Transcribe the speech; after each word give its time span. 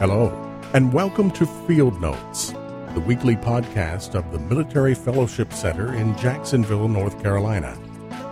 Hello, 0.00 0.32
and 0.72 0.94
welcome 0.94 1.30
to 1.32 1.44
Field 1.44 2.00
Notes, 2.00 2.52
the 2.94 3.04
weekly 3.06 3.36
podcast 3.36 4.14
of 4.14 4.32
the 4.32 4.38
Military 4.38 4.94
Fellowship 4.94 5.52
Center 5.52 5.92
in 5.92 6.16
Jacksonville, 6.16 6.88
North 6.88 7.22
Carolina, 7.22 7.76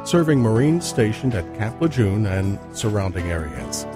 serving 0.03 0.41
Marines 0.41 0.89
stationed 0.89 1.35
at 1.35 1.59
Camp 1.59 1.79
Lejeune 1.79 2.25
and 2.25 2.59
surrounding 2.75 3.31
areas. 3.31 3.87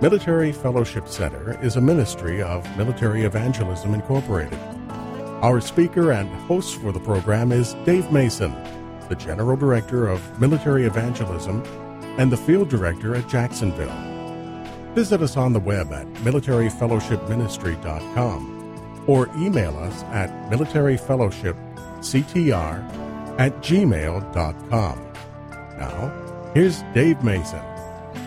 Military 0.00 0.52
Fellowship 0.52 1.08
Center 1.08 1.60
is 1.60 1.74
a 1.74 1.80
ministry 1.80 2.40
of 2.40 2.64
Military 2.76 3.24
Evangelism 3.24 3.94
Incorporated. 3.94 4.60
Our 5.42 5.60
speaker 5.60 6.12
and 6.12 6.28
host 6.42 6.76
for 6.76 6.92
the 6.92 7.00
program 7.00 7.50
is 7.50 7.74
Dave 7.84 8.12
Mason, 8.12 8.52
the 9.08 9.16
General 9.16 9.56
Director 9.56 10.06
of 10.06 10.40
Military 10.40 10.84
Evangelism 10.84 11.64
and 12.16 12.30
the 12.30 12.36
Field 12.36 12.68
Director 12.68 13.16
at 13.16 13.28
Jacksonville. 13.28 14.11
Visit 14.94 15.22
us 15.22 15.38
on 15.38 15.54
the 15.54 15.60
web 15.60 15.90
at 15.90 16.06
militaryfellowshipministry.com 16.16 19.04
or 19.06 19.30
email 19.36 19.74
us 19.78 20.02
at 20.04 20.28
militaryfellowshipctr 20.50 23.40
at 23.40 23.52
gmail.com. 23.62 25.12
Now, 25.78 26.12
here's 26.54 26.82
Dave 26.94 27.24
Mason. 27.24 27.62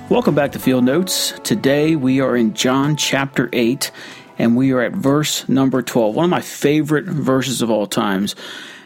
Welcome 0.10 0.34
back 0.34 0.54
to 0.54 0.60
Field 0.60 0.86
Notes. 0.86 1.40
Today 1.44 1.96
we 1.96 2.20
are 2.20 2.36
in 2.36 2.56
John 2.56 2.96
chapter 2.96 3.48
8 3.54 3.92
and 4.40 4.58
we 4.58 4.72
are 4.72 4.82
at 4.82 4.94
verse 4.94 5.48
number 5.48 5.84
12. 5.84 6.16
One 6.16 6.26
of 6.26 6.32
my 6.32 6.42
favorite 6.42 7.06
verses 7.06 7.62
of 7.62 7.70
all 7.70 7.86
times. 7.86 8.36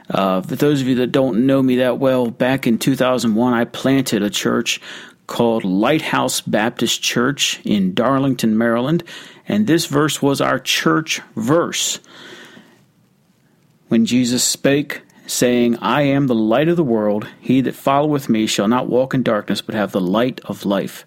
Uh, 0.10 0.42
for 0.42 0.58
those 0.58 0.82
of 0.82 0.88
you 0.88 0.96
that 0.96 1.14
don't 1.14 1.46
know 1.46 1.62
me 1.62 1.78
that 1.78 2.00
well, 2.00 2.30
back 2.30 2.68
in 2.68 2.78
2001, 2.78 3.54
I 3.54 3.64
planted 3.66 4.24
a 4.24 4.30
church 4.30 4.82
called 5.30 5.64
Lighthouse 5.64 6.42
Baptist 6.42 7.02
Church 7.04 7.62
in 7.64 7.94
Darlington, 7.94 8.58
Maryland, 8.58 9.04
and 9.48 9.68
this 9.68 9.86
verse 9.86 10.22
was 10.22 10.42
our 10.42 10.60
church 10.60 11.22
verse. 11.36 12.00
When 13.90 14.08
Jesus 14.08 14.44
spake, 14.44 15.04
saying, 15.28 15.78
I 15.78 16.02
am 16.02 16.26
the 16.26 16.36
light 16.36 16.68
of 16.68 16.78
the 16.78 16.84
world, 16.84 17.28
he 17.40 17.62
that 17.62 17.76
followeth 17.76 18.28
me 18.28 18.48
shall 18.48 18.68
not 18.68 18.90
walk 18.90 19.14
in 19.14 19.22
darkness, 19.22 19.62
but 19.62 19.76
have 19.76 19.92
the 19.92 20.02
light 20.02 20.42
of 20.46 20.66
life. 20.66 21.06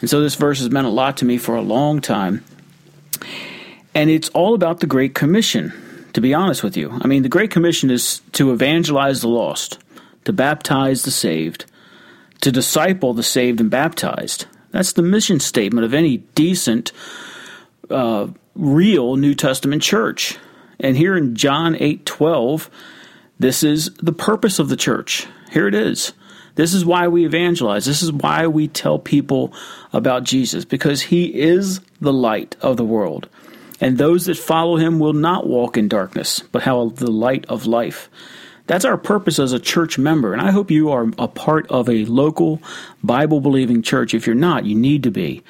And 0.00 0.08
so 0.08 0.20
this 0.20 0.36
verse 0.36 0.60
has 0.60 0.70
meant 0.70 0.86
a 0.86 0.90
lot 0.90 1.16
to 1.18 1.24
me 1.24 1.36
for 1.36 1.56
a 1.56 1.60
long 1.60 2.00
time. 2.00 2.44
And 3.94 4.10
it's 4.10 4.28
all 4.28 4.54
about 4.54 4.78
the 4.78 4.86
Great 4.86 5.14
Commission, 5.14 5.72
to 6.12 6.20
be 6.20 6.32
honest 6.32 6.62
with 6.62 6.76
you. 6.76 6.96
I 7.02 7.08
mean, 7.08 7.24
the 7.24 7.28
Great 7.28 7.50
Commission 7.50 7.90
is 7.90 8.20
to 8.32 8.52
evangelize 8.52 9.22
the 9.22 9.28
lost, 9.28 9.78
to 10.24 10.32
baptize 10.32 11.02
the 11.02 11.10
saved, 11.10 11.64
to 12.40 12.52
disciple 12.52 13.14
the 13.14 13.22
saved 13.22 13.60
and 13.60 13.70
baptized. 13.70 14.46
That's 14.70 14.92
the 14.92 15.02
mission 15.02 15.40
statement 15.40 15.84
of 15.84 15.94
any 15.94 16.18
decent, 16.34 16.92
uh, 17.90 18.28
real 18.54 19.16
New 19.16 19.34
Testament 19.34 19.82
church. 19.82 20.36
And 20.78 20.96
here 20.96 21.16
in 21.16 21.34
John 21.34 21.76
8 21.78 22.04
12, 22.04 22.70
this 23.38 23.62
is 23.62 23.90
the 23.94 24.12
purpose 24.12 24.58
of 24.58 24.68
the 24.68 24.76
church. 24.76 25.26
Here 25.50 25.66
it 25.66 25.74
is. 25.74 26.12
This 26.56 26.72
is 26.72 26.84
why 26.84 27.08
we 27.08 27.26
evangelize. 27.26 27.84
This 27.84 28.02
is 28.02 28.12
why 28.12 28.46
we 28.46 28.66
tell 28.66 28.98
people 28.98 29.52
about 29.92 30.24
Jesus, 30.24 30.64
because 30.64 31.02
he 31.02 31.26
is 31.26 31.80
the 32.00 32.12
light 32.12 32.56
of 32.62 32.78
the 32.78 32.84
world. 32.84 33.28
And 33.78 33.98
those 33.98 34.24
that 34.24 34.38
follow 34.38 34.76
him 34.76 34.98
will 34.98 35.12
not 35.12 35.46
walk 35.46 35.76
in 35.76 35.86
darkness, 35.86 36.40
but 36.52 36.62
have 36.62 36.96
the 36.96 37.10
light 37.10 37.44
of 37.46 37.66
life. 37.66 38.08
That's 38.66 38.84
our 38.84 38.96
purpose 38.96 39.38
as 39.38 39.52
a 39.52 39.60
church 39.60 39.98
member. 39.98 40.32
And 40.32 40.42
I 40.42 40.50
hope 40.50 40.70
you 40.70 40.90
are 40.90 41.10
a 41.18 41.28
part 41.28 41.66
of 41.70 41.88
a 41.88 42.04
local 42.04 42.60
Bible 43.02 43.40
believing 43.40 43.82
church. 43.82 44.14
If 44.14 44.26
you're 44.26 44.34
not, 44.34 44.64
you 44.64 44.74
need 44.74 45.02
to 45.04 45.10
be. 45.10 45.42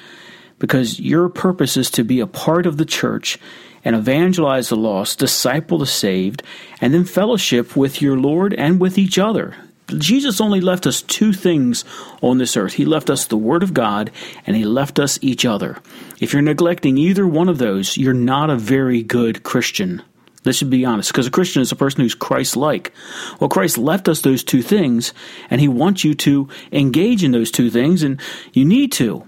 Because 0.59 0.99
your 0.99 1.29
purpose 1.29 1.77
is 1.77 1.91
to 1.91 2.03
be 2.03 2.19
a 2.19 2.27
part 2.27 2.65
of 2.65 2.77
the 2.77 2.85
church 2.85 3.39
and 3.83 3.95
evangelize 3.95 4.69
the 4.69 4.75
lost, 4.75 5.19
disciple 5.19 5.77
the 5.77 5.85
saved, 5.85 6.43
and 6.81 6.93
then 6.93 7.05
fellowship 7.05 7.75
with 7.75 8.01
your 8.01 8.17
Lord 8.17 8.53
and 8.53 8.79
with 8.79 8.97
each 8.97 9.17
other. 9.17 9.55
Jesus 9.97 10.41
only 10.41 10.59
left 10.59 10.85
us 10.85 11.01
two 11.01 11.31
things 11.31 11.85
on 12.21 12.39
this 12.39 12.57
earth. 12.57 12.73
He 12.73 12.85
left 12.85 13.09
us 13.09 13.25
the 13.25 13.37
Word 13.37 13.63
of 13.63 13.73
God 13.73 14.11
and 14.45 14.55
He 14.55 14.65
left 14.65 14.99
us 14.99 15.17
each 15.21 15.45
other. 15.45 15.77
If 16.19 16.33
you're 16.33 16.41
neglecting 16.41 16.97
either 16.97 17.25
one 17.25 17.47
of 17.47 17.57
those, 17.57 17.95
you're 17.95 18.13
not 18.13 18.49
a 18.49 18.57
very 18.57 19.01
good 19.01 19.43
Christian. 19.43 20.01
Let's 20.45 20.63
be 20.63 20.85
honest, 20.85 21.11
because 21.11 21.27
a 21.27 21.31
Christian 21.31 21.61
is 21.61 21.71
a 21.71 21.75
person 21.75 22.01
who's 22.01 22.15
Christ 22.15 22.55
like. 22.55 22.93
Well, 23.39 23.49
Christ 23.49 23.77
left 23.77 24.07
us 24.07 24.21
those 24.21 24.43
two 24.43 24.61
things, 24.61 25.13
and 25.49 25.59
He 25.59 25.67
wants 25.67 26.03
you 26.03 26.13
to 26.15 26.47
engage 26.71 27.23
in 27.23 27.31
those 27.31 27.51
two 27.51 27.69
things, 27.69 28.03
and 28.03 28.21
you 28.53 28.63
need 28.63 28.91
to. 28.93 29.25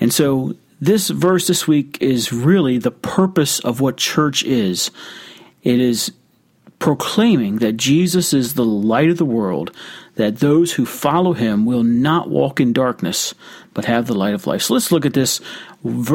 And 0.00 0.12
so, 0.12 0.56
this 0.80 1.08
verse 1.08 1.46
this 1.46 1.66
week 1.66 1.98
is 2.00 2.32
really 2.32 2.78
the 2.78 2.90
purpose 2.90 3.60
of 3.60 3.80
what 3.80 3.96
church 3.96 4.44
is. 4.44 4.90
It 5.62 5.80
is 5.80 6.12
proclaiming 6.78 7.56
that 7.56 7.76
Jesus 7.76 8.32
is 8.32 8.54
the 8.54 8.64
light 8.64 9.08
of 9.08 9.16
the 9.16 9.24
world, 9.24 9.74
that 10.16 10.38
those 10.38 10.72
who 10.72 10.84
follow 10.84 11.32
him 11.32 11.64
will 11.64 11.82
not 11.82 12.28
walk 12.28 12.60
in 12.60 12.72
darkness, 12.72 13.34
but 13.72 13.86
have 13.86 14.06
the 14.06 14.14
light 14.14 14.34
of 14.34 14.46
life. 14.46 14.62
So 14.62 14.74
let's 14.74 14.92
look 14.92 15.06
at 15.06 15.14
this 15.14 15.40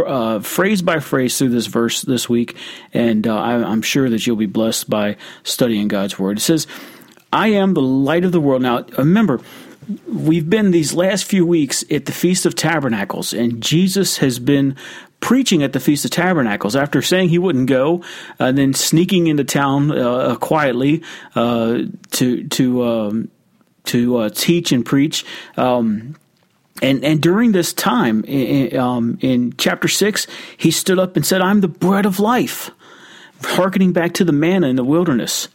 uh, 0.06 0.40
phrase 0.40 0.82
by 0.82 1.00
phrase 1.00 1.38
through 1.38 1.50
this 1.50 1.68
verse 1.68 2.02
this 2.02 2.30
week, 2.30 2.56
and 2.94 3.28
uh, 3.28 3.36
I, 3.36 3.54
I'm 3.56 3.82
sure 3.82 4.10
that 4.10 4.26
you'll 4.26 4.36
be 4.36 4.46
blessed 4.46 4.90
by 4.90 5.18
studying 5.44 5.88
God's 5.88 6.18
word. 6.18 6.38
It 6.38 6.42
says, 6.42 6.68
I 7.34 7.50
am 7.50 7.74
the 7.74 7.82
light 7.82 8.26
of 8.26 8.32
the 8.32 8.42
world. 8.42 8.62
Now, 8.62 8.86
remember, 8.98 9.40
we've 10.08 10.50
been 10.50 10.72
these 10.72 10.94
last 10.94 11.26
few 11.26 11.46
weeks 11.46 11.84
at 11.90 12.06
the 12.06 12.12
Feast 12.12 12.46
of 12.46 12.56
Tabernacles, 12.56 13.34
and 13.34 13.62
Jesus 13.62 14.18
has 14.18 14.40
been 14.40 14.76
preaching 15.20 15.64
at 15.64 15.74
the 15.74 15.80
Feast 15.80 16.04
of 16.04 16.12
Tabernacles 16.12 16.76
after 16.76 17.02
saying 17.02 17.30
he 17.30 17.38
wouldn't 17.38 17.68
go, 17.68 18.04
and 18.40 18.50
uh, 18.50 18.52
then 18.52 18.74
sneaking 18.74 19.28
into 19.28 19.44
town 19.44 19.92
uh, 19.92 20.36
quietly 20.36 21.04
uh, 21.36 21.84
to 22.12 22.48
to 22.50 22.84
um, 22.84 23.32
to 23.86 24.18
uh, 24.18 24.30
teach 24.30 24.72
and 24.72 24.86
preach. 24.86 25.26
Um, 25.58 26.16
and 26.82 27.04
and 27.04 27.22
during 27.22 27.52
this 27.52 27.74
time, 27.74 28.24
in, 28.26 28.78
um, 28.78 29.18
in 29.22 29.54
chapter 29.58 29.88
six, 29.88 30.28
he 30.58 30.72
stood 30.72 31.00
up 31.00 31.16
and 31.16 31.26
said, 31.26 31.42
"I'm 31.42 31.62
the 31.62 31.68
bread 31.68 32.06
of 32.06 32.20
life," 32.20 32.72
hearkening 33.44 33.94
back 33.94 34.14
to 34.16 34.24
the 34.24 34.32
manna 34.32 34.68
in 34.68 34.76
the 34.76 34.84
wilderness. 34.84 35.48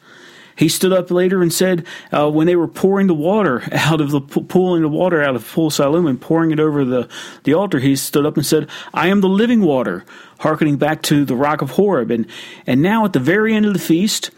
He 0.56 0.70
stood 0.70 0.92
up 0.92 1.10
later 1.10 1.42
and 1.42 1.53
said, 1.53 1.87
uh, 2.10 2.31
when 2.31 2.47
they 2.47 2.56
were 2.56 2.66
pouring 2.66 3.09
the 3.09 3.14
water 3.14 3.62
out 3.72 4.00
of 4.00 4.10
the 4.10 4.20
pulling 4.22 4.82
the 4.82 4.88
water 4.88 5.22
out 5.22 5.37
of 5.37 5.47
Pool 5.47 5.69
Siloam 5.70 6.06
and 6.06 6.19
pouring 6.19 6.50
it 6.50 6.59
over 6.59 6.82
the, 6.84 7.09
the 7.44 7.53
altar, 7.53 7.78
he 7.78 7.94
stood 7.94 8.25
up 8.25 8.37
and 8.37 8.47
said, 8.47 8.69
I 8.94 9.08
am 9.08 9.20
the 9.20 9.28
living 9.28 9.60
water, 9.60 10.04
hearkening 10.38 10.78
back 10.78 11.03
to 11.03 11.26
the 11.26 11.37
rock 11.37 11.60
of 11.60 11.72
Horeb. 11.72 12.10
And, 12.10 12.26
and 12.66 12.81
now 12.81 13.04
at 13.04 13.12
the 13.12 13.20
very 13.20 13.54
end 13.54 13.66
of 13.66 13.75
the 13.75 13.78
feast, 13.78 14.31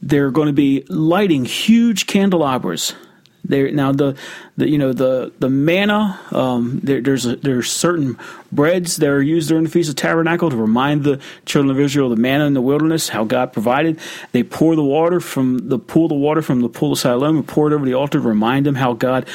they're 0.00 0.30
going 0.30 0.46
to 0.46 0.52
be 0.52 0.84
lighting 0.88 1.44
huge 1.44 2.06
candelabras 2.06 2.94
there 3.44 3.70
now 3.70 3.92
the, 3.92 4.16
the 4.56 4.68
you 4.68 4.78
know 4.78 4.92
the 4.92 5.32
the 5.38 5.48
manna 5.48 6.18
um, 6.32 6.80
there, 6.82 7.00
there's 7.00 7.26
a, 7.26 7.36
there's 7.36 7.70
certain 7.70 8.18
breads 8.52 8.96
that 8.96 9.08
are 9.08 9.22
used 9.22 9.48
during 9.48 9.64
the 9.64 9.70
feast 9.70 9.88
of 9.88 9.96
tabernacle 9.96 10.50
to 10.50 10.56
remind 10.56 11.04
the 11.04 11.20
children 11.46 11.70
of 11.70 11.80
Israel 11.80 12.08
the 12.08 12.16
manna 12.16 12.46
in 12.46 12.54
the 12.54 12.60
wilderness 12.60 13.08
how 13.08 13.24
God 13.24 13.52
provided. 13.52 13.98
They 14.32 14.42
pour 14.42 14.76
the 14.76 14.84
water 14.84 15.20
from 15.20 15.68
the 15.68 15.78
pool 15.78 16.08
the 16.08 16.14
water 16.14 16.42
from 16.42 16.60
the 16.60 16.68
pool 16.68 16.92
of 16.92 16.98
Siloam 16.98 17.36
and 17.36 17.48
pour 17.48 17.70
it 17.70 17.74
over 17.74 17.84
the 17.84 17.94
altar 17.94 18.20
to 18.20 18.26
remind 18.26 18.66
them 18.66 18.74
how 18.74 18.92
God 18.92 19.28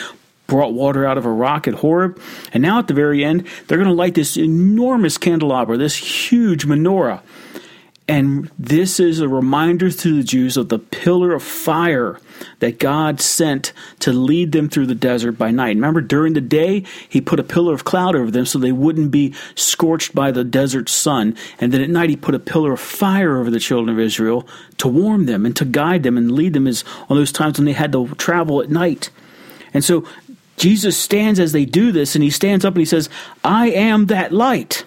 brought 0.47 0.73
water 0.73 1.05
out 1.05 1.17
of 1.17 1.25
a 1.25 1.29
rock 1.29 1.67
at 1.67 1.75
Horeb. 1.75 2.19
And 2.53 2.61
now 2.61 2.79
at 2.79 2.87
the 2.87 2.93
very 2.93 3.23
end, 3.23 3.47
they're 3.67 3.77
going 3.77 3.89
to 3.89 3.95
light 3.95 4.13
this 4.13 4.37
enormous 4.37 5.17
candelabra, 5.17 5.77
this 5.77 5.95
huge 5.95 6.65
menorah. 6.65 7.21
And 8.07 8.51
this 8.59 8.99
is 8.99 9.19
a 9.19 9.27
reminder 9.27 9.89
to 9.89 10.17
the 10.17 10.23
Jews 10.23 10.57
of 10.57 10.69
the 10.69 10.77
pillar 10.77 11.33
of 11.33 11.41
fire 11.41 12.19
that 12.59 12.77
God 12.77 13.19
sent 13.19 13.73
to 13.99 14.13
lead 14.13 14.51
them 14.51 14.69
through 14.69 14.85
the 14.85 14.93
desert 14.93 15.33
by 15.33 15.49
night. 15.49 15.75
Remember, 15.75 16.01
during 16.01 16.33
the 16.33 16.41
day, 16.41 16.83
He 17.09 17.19
put 17.19 17.39
a 17.39 17.43
pillar 17.43 17.73
of 17.73 17.83
cloud 17.83 18.15
over 18.15 18.29
them 18.29 18.45
so 18.45 18.59
they 18.59 18.71
wouldn't 18.71 19.09
be 19.09 19.33
scorched 19.55 20.13
by 20.13 20.29
the 20.29 20.43
desert 20.43 20.87
sun. 20.87 21.35
And 21.59 21.71
then 21.73 21.81
at 21.81 21.89
night, 21.89 22.11
He 22.11 22.15
put 22.15 22.35
a 22.35 22.39
pillar 22.39 22.73
of 22.73 22.79
fire 22.79 23.37
over 23.37 23.49
the 23.49 23.59
children 23.59 23.95
of 23.95 23.99
Israel 23.99 24.47
to 24.77 24.87
warm 24.87 25.25
them 25.25 25.43
and 25.43 25.55
to 25.55 25.65
guide 25.65 26.03
them 26.03 26.15
and 26.15 26.31
lead 26.31 26.53
them 26.53 26.67
as 26.67 26.83
on 27.09 27.17
those 27.17 27.31
times 27.31 27.57
when 27.57 27.65
they 27.65 27.73
had 27.73 27.91
to 27.93 28.07
travel 28.15 28.61
at 28.61 28.69
night. 28.69 29.09
And 29.73 29.83
so 29.83 30.07
Jesus 30.57 30.95
stands 30.95 31.39
as 31.39 31.53
they 31.53 31.65
do 31.65 31.91
this, 31.91 32.13
and 32.13 32.23
He 32.23 32.29
stands 32.29 32.65
up 32.65 32.75
and 32.75 32.81
He 32.81 32.85
says, 32.85 33.09
I 33.43 33.71
am 33.71 34.05
that 34.07 34.31
light. 34.31 34.85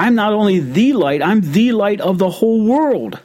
I'm 0.00 0.14
not 0.14 0.32
only 0.32 0.60
the 0.60 0.94
light, 0.94 1.22
I'm 1.22 1.42
the 1.42 1.72
light 1.72 2.00
of 2.00 2.16
the 2.16 2.30
whole 2.30 2.64
world. 2.64 3.20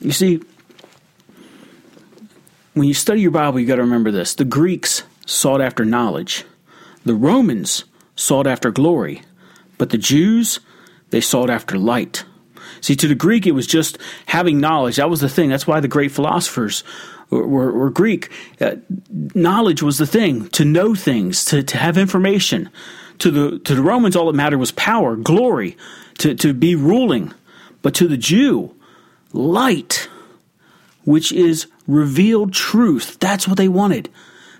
You 0.00 0.12
see, 0.12 0.40
when 2.72 2.88
you 2.88 2.94
study 2.94 3.20
your 3.20 3.32
Bible, 3.32 3.60
you 3.60 3.66
got 3.66 3.76
to 3.76 3.82
remember 3.82 4.10
this. 4.10 4.34
The 4.34 4.46
Greeks 4.46 5.02
sought 5.26 5.60
after 5.60 5.84
knowledge, 5.84 6.44
the 7.04 7.14
Romans 7.14 7.84
sought 8.14 8.46
after 8.46 8.70
glory, 8.70 9.20
but 9.76 9.90
the 9.90 9.98
Jews, 9.98 10.60
they 11.10 11.20
sought 11.20 11.50
after 11.50 11.76
light. 11.76 12.24
See, 12.80 12.96
to 12.96 13.08
the 13.08 13.14
Greek, 13.14 13.46
it 13.46 13.52
was 13.52 13.66
just 13.66 13.98
having 14.24 14.58
knowledge. 14.58 14.96
That 14.96 15.10
was 15.10 15.20
the 15.20 15.28
thing. 15.28 15.50
That's 15.50 15.66
why 15.66 15.80
the 15.80 15.88
great 15.88 16.12
philosophers 16.12 16.82
were, 17.28 17.46
were, 17.46 17.72
were 17.72 17.90
Greek. 17.90 18.30
Uh, 18.58 18.76
knowledge 19.34 19.82
was 19.82 19.98
the 19.98 20.06
thing, 20.06 20.48
to 20.50 20.64
know 20.64 20.94
things, 20.94 21.44
to, 21.46 21.62
to 21.62 21.76
have 21.76 21.98
information 21.98 22.70
to 23.18 23.30
the 23.30 23.58
to 23.60 23.74
the 23.74 23.82
Romans, 23.82 24.16
all 24.16 24.26
that 24.26 24.36
mattered 24.36 24.58
was 24.58 24.72
power, 24.72 25.16
glory, 25.16 25.76
to, 26.18 26.34
to 26.34 26.52
be 26.52 26.74
ruling. 26.74 27.32
But 27.82 27.94
to 27.96 28.08
the 28.08 28.16
Jew, 28.16 28.74
light, 29.32 30.08
which 31.04 31.32
is 31.32 31.66
revealed 31.86 32.52
truth. 32.52 33.18
That's 33.20 33.46
what 33.46 33.56
they 33.56 33.68
wanted. 33.68 34.08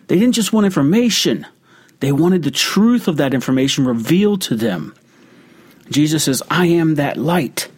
They 0.06 0.18
didn't 0.18 0.34
just 0.34 0.52
want 0.52 0.66
information, 0.66 1.46
they 2.00 2.12
wanted 2.12 2.42
the 2.42 2.50
truth 2.50 3.08
of 3.08 3.16
that 3.16 3.34
information 3.34 3.84
revealed 3.84 4.42
to 4.42 4.54
them. 4.54 4.94
Jesus 5.90 6.24
says, 6.24 6.42
I 6.50 6.66
am 6.66 6.96
that 6.96 7.16
light. 7.16 7.68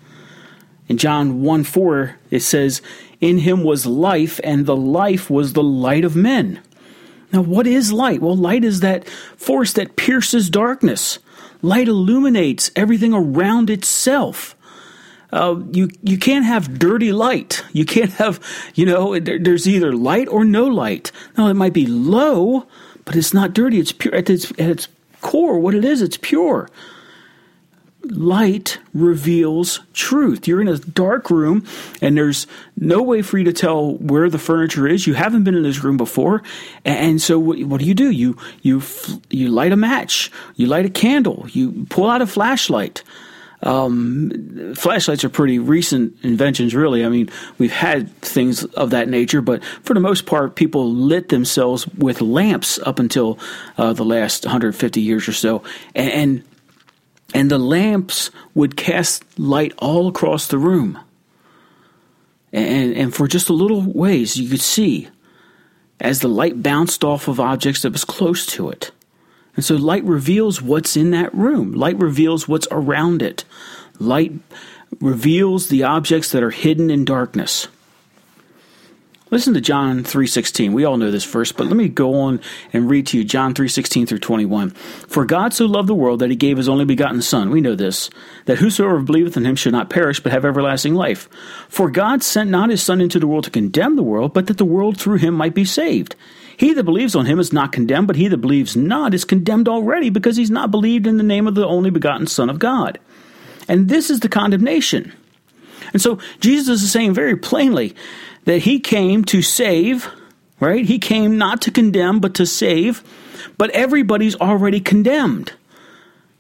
In 0.89 0.97
John 0.97 1.43
1 1.43 1.65
4, 1.65 2.17
it 2.31 2.41
says, 2.41 2.81
In 3.21 3.39
him 3.39 3.63
was 3.63 3.87
life, 3.87 4.41
and 4.43 4.65
the 4.65 4.77
life 4.77 5.29
was 5.29 5.53
the 5.53 5.63
light 5.63 6.05
of 6.05 6.17
men. 6.17 6.61
Now, 7.33 7.43
what 7.43 7.67
is 7.67 7.93
light? 7.93 8.23
Well, 8.23 8.37
light 8.37 8.65
is 8.65 8.81
that 8.81 9.07
force 9.09 9.73
that 9.75 9.97
pierces 9.97 10.49
darkness. 10.49 11.19
Light 11.61 11.89
illuminates 11.89 12.71
everything 12.75 13.13
around 13.13 13.69
itself. 13.71 14.55
Uh, 15.31 15.61
you 15.73 15.91
you 16.03 16.17
can't 16.17 16.47
have 16.47 16.79
dirty 16.79 17.13
light. 17.13 17.63
You 17.73 17.85
can't 17.85 18.13
have 18.15 18.41
you 18.75 18.87
know 18.87 19.19
there, 19.19 19.39
there's 19.39 19.69
either 19.69 19.93
light 19.93 20.27
or 20.29 20.45
no 20.45 20.67
light. 20.67 21.13
Now 21.37 21.49
it 21.49 21.55
might 21.55 21.75
be 21.75 21.85
low, 21.85 22.67
but 23.05 23.15
it's 23.15 23.35
not 23.35 23.53
dirty. 23.53 23.79
It's 23.79 23.93
pure 23.93 24.15
at 24.15 24.31
its 24.31 24.51
at 24.53 24.71
its 24.71 24.89
core. 25.21 25.59
What 25.59 25.75
it 25.75 25.85
is, 25.85 26.01
it's 26.01 26.17
pure 26.17 26.71
light 28.11 28.79
reveals 28.95 29.81
truth. 29.93 30.47
You're 30.47 30.61
in 30.61 30.69
a 30.69 30.79
dark 30.79 31.31
room 31.31 31.65
and 32.01 32.17
there's 32.17 32.47
no 32.77 33.03
way 33.03 33.23
for 33.23 33.39
you 33.39 33.45
to 33.45 33.53
tell 33.53 33.95
where 33.95 34.29
the 34.31 34.39
furniture 34.39 34.87
is. 34.87 35.07
You 35.07 35.15
haven't 35.15 35.45
been 35.45 35.55
in 35.55 35.63
this 35.63 35.83
room 35.83 35.97
before. 35.97 36.43
And 36.85 37.21
so 37.21 37.39
what, 37.39 37.81
do 37.81 37.85
you 37.85 37.95
do? 37.95 38.11
You, 38.11 38.37
you, 38.63 38.83
you 39.31 39.49
light 39.49 39.73
a 39.73 39.77
match, 39.77 40.31
you 40.57 40.67
light 40.67 40.87
a 40.87 40.91
candle, 40.91 41.47
you 41.51 41.87
pull 41.89 42.09
out 42.09 42.23
a 42.23 42.27
flashlight. 42.27 43.03
Um, 43.63 44.75
flashlights 44.77 45.25
are 45.25 45.29
pretty 45.29 45.59
recent 45.59 46.15
inventions, 46.23 46.75
really. 46.75 47.05
I 47.05 47.09
mean, 47.09 47.29
we've 47.59 47.73
had 47.73 48.15
things 48.21 48.65
of 48.65 48.91
that 48.91 49.09
nature, 49.09 49.41
but 49.41 49.65
for 49.65 49.95
the 49.95 50.01
most 50.01 50.27
part, 50.27 50.55
people 50.55 50.93
lit 50.93 51.29
themselves 51.29 51.87
with 51.89 52.21
lamps 52.21 52.79
up 52.81 52.99
until 52.99 53.39
uh, 53.77 53.93
the 53.93 54.05
last 54.05 54.45
150 54.45 55.01
years 55.01 55.29
or 55.29 55.33
so. 55.33 55.63
And, 55.95 56.13
and 56.13 56.45
and 57.35 57.51
the 57.51 57.59
lamps 57.59 58.31
would 58.55 58.77
cast 58.77 59.39
light 59.39 59.73
all 59.79 60.09
across 60.09 60.47
the 60.47 60.59
room. 60.59 60.99
And, 62.53 62.97
and 62.97 63.15
for 63.15 63.29
just 63.29 63.51
a 63.51 63.55
little 63.55 63.83
ways, 63.83 64.37
you 64.37 64.49
could 64.49 64.61
see 64.61 65.09
as 66.01 66.21
the 66.21 66.29
light 66.29 66.63
bounced 66.63 67.05
off 67.05 67.29
of 67.29 67.41
objects 67.41 67.83
that 67.83 67.93
was 67.93 68.05
close 68.05 68.47
to 68.47 68.71
it. 68.71 68.91
And 69.57 69.65
so 69.65 69.75
light 69.75 70.05
reveals 70.05 70.63
what's 70.63 70.97
in 70.97 71.11
that 71.11 71.35
room. 71.35 71.73
Light 71.73 71.99
reveals 71.99 72.47
what's 72.47 72.69
around 72.71 73.23
it. 73.23 73.45
Light 73.99 74.33
reveals 75.01 75.69
the 75.69 75.83
objects 75.83 76.31
that 76.31 76.43
are 76.43 76.51
hidden 76.51 76.91
in 76.91 77.05
darkness. 77.05 77.69
Listen 79.31 79.53
to 79.53 79.61
John 79.61 80.05
3:16. 80.05 80.73
We 80.73 80.85
all 80.85 80.97
know 80.97 81.11
this 81.11 81.27
verse, 81.27 81.53
but 81.53 81.67
let 81.67 81.77
me 81.77 81.89
go 81.89 82.15
on 82.15 82.41
and 82.73 82.89
read 82.89 83.07
to 83.09 83.19
you 83.19 83.25
John 83.25 83.53
3:16 83.53 84.07
through 84.07 84.21
21. 84.21 84.71
For 84.71 85.27
God 85.27 85.53
so 85.53 85.67
loved 85.67 85.89
the 85.89 85.95
world 85.95 86.21
that 86.21 86.31
he 86.31 86.37
gave 86.37 86.57
his 86.57 86.69
only 86.69 86.87
begotten 86.87 87.21
son. 87.21 87.51
We 87.51 87.61
know 87.61 87.75
this, 87.75 88.09
that 88.47 88.59
whosoever 88.59 89.01
believeth 89.01 89.37
in 89.37 89.45
him 89.45 89.55
should 89.55 89.73
not 89.73 89.91
perish 89.91 90.21
but 90.21 90.33
have 90.33 90.47
everlasting 90.47 90.95
life. 90.95 91.29
For 91.69 91.91
God 91.91 92.23
sent 92.23 92.49
not 92.49 92.71
his 92.71 92.83
son 92.83 93.03
into 93.03 93.19
the 93.19 93.27
world 93.27 93.45
to 93.45 93.51
condemn 93.51 93.97
the 93.97 94.03
world, 94.03 94.33
but 94.33 94.47
that 94.47 94.57
the 94.57 94.65
world 94.65 94.97
through 94.97 95.19
him 95.19 95.35
might 95.35 95.55
be 95.55 95.65
saved. 95.67 96.15
He 96.57 96.73
that 96.73 96.85
believes 96.85 97.15
on 97.15 97.27
him 97.27 97.39
is 97.39 97.53
not 97.53 97.71
condemned, 97.71 98.07
but 98.07 98.17
he 98.17 98.29
that 98.29 98.39
believes 98.39 98.77
not 98.77 99.13
is 99.13 99.27
condemned 99.27 99.69
already 99.69 100.09
because 100.09 100.37
he's 100.37 100.51
not 100.51 100.71
believed 100.71 101.07
in 101.07 101.19
the 101.19 101.23
name 101.23 101.47
of 101.47 101.55
the 101.55 101.67
only 101.67 101.91
begotten 101.91 102.27
son 102.27 102.49
of 102.49 102.59
God. 102.59 102.99
And 103.69 103.89
this 103.89 104.09
is 104.09 104.21
the 104.21 104.29
condemnation. 104.31 105.13
And 105.93 106.03
so 106.03 106.19
Jesus 106.41 106.83
is 106.83 106.91
saying 106.91 107.15
very 107.15 107.37
plainly 107.37 107.95
that 108.49 108.61
he 108.61 108.81
came 108.81 109.23
to 109.27 109.43
save, 109.43 110.09
right? 110.59 110.87
He 110.87 110.99
came 110.99 111.37
not 111.37 111.61
to 111.61 111.71
condemn, 111.71 112.19
but 112.19 112.33
to 112.37 112.47
save. 112.47 113.05
But 113.59 113.69
everybody's 113.73 114.37
already 114.37 114.81
condemned. 114.81 115.53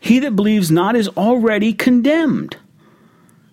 He 0.01 0.19
that 0.21 0.35
believes 0.35 0.71
not 0.71 0.97
is 0.97 1.09
already 1.09 1.75
condemned. 1.75 2.57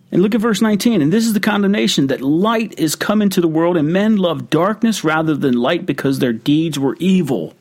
And 0.09 0.21
look 0.21 0.33
at 0.33 0.39
verse 0.39 0.61
19. 0.61 1.01
And 1.01 1.11
this 1.11 1.25
is 1.25 1.33
the 1.33 1.41
condemnation 1.41 2.07
that 2.07 2.21
light 2.21 2.79
is 2.79 2.95
come 2.95 3.21
into 3.21 3.41
the 3.41 3.49
world, 3.49 3.75
and 3.75 3.91
men 3.91 4.15
love 4.15 4.49
darkness 4.49 5.03
rather 5.03 5.35
than 5.35 5.55
light 5.55 5.85
because 5.85 6.19
their 6.19 6.31
deeds 6.31 6.79
were 6.79 6.95
evil. 6.97 7.55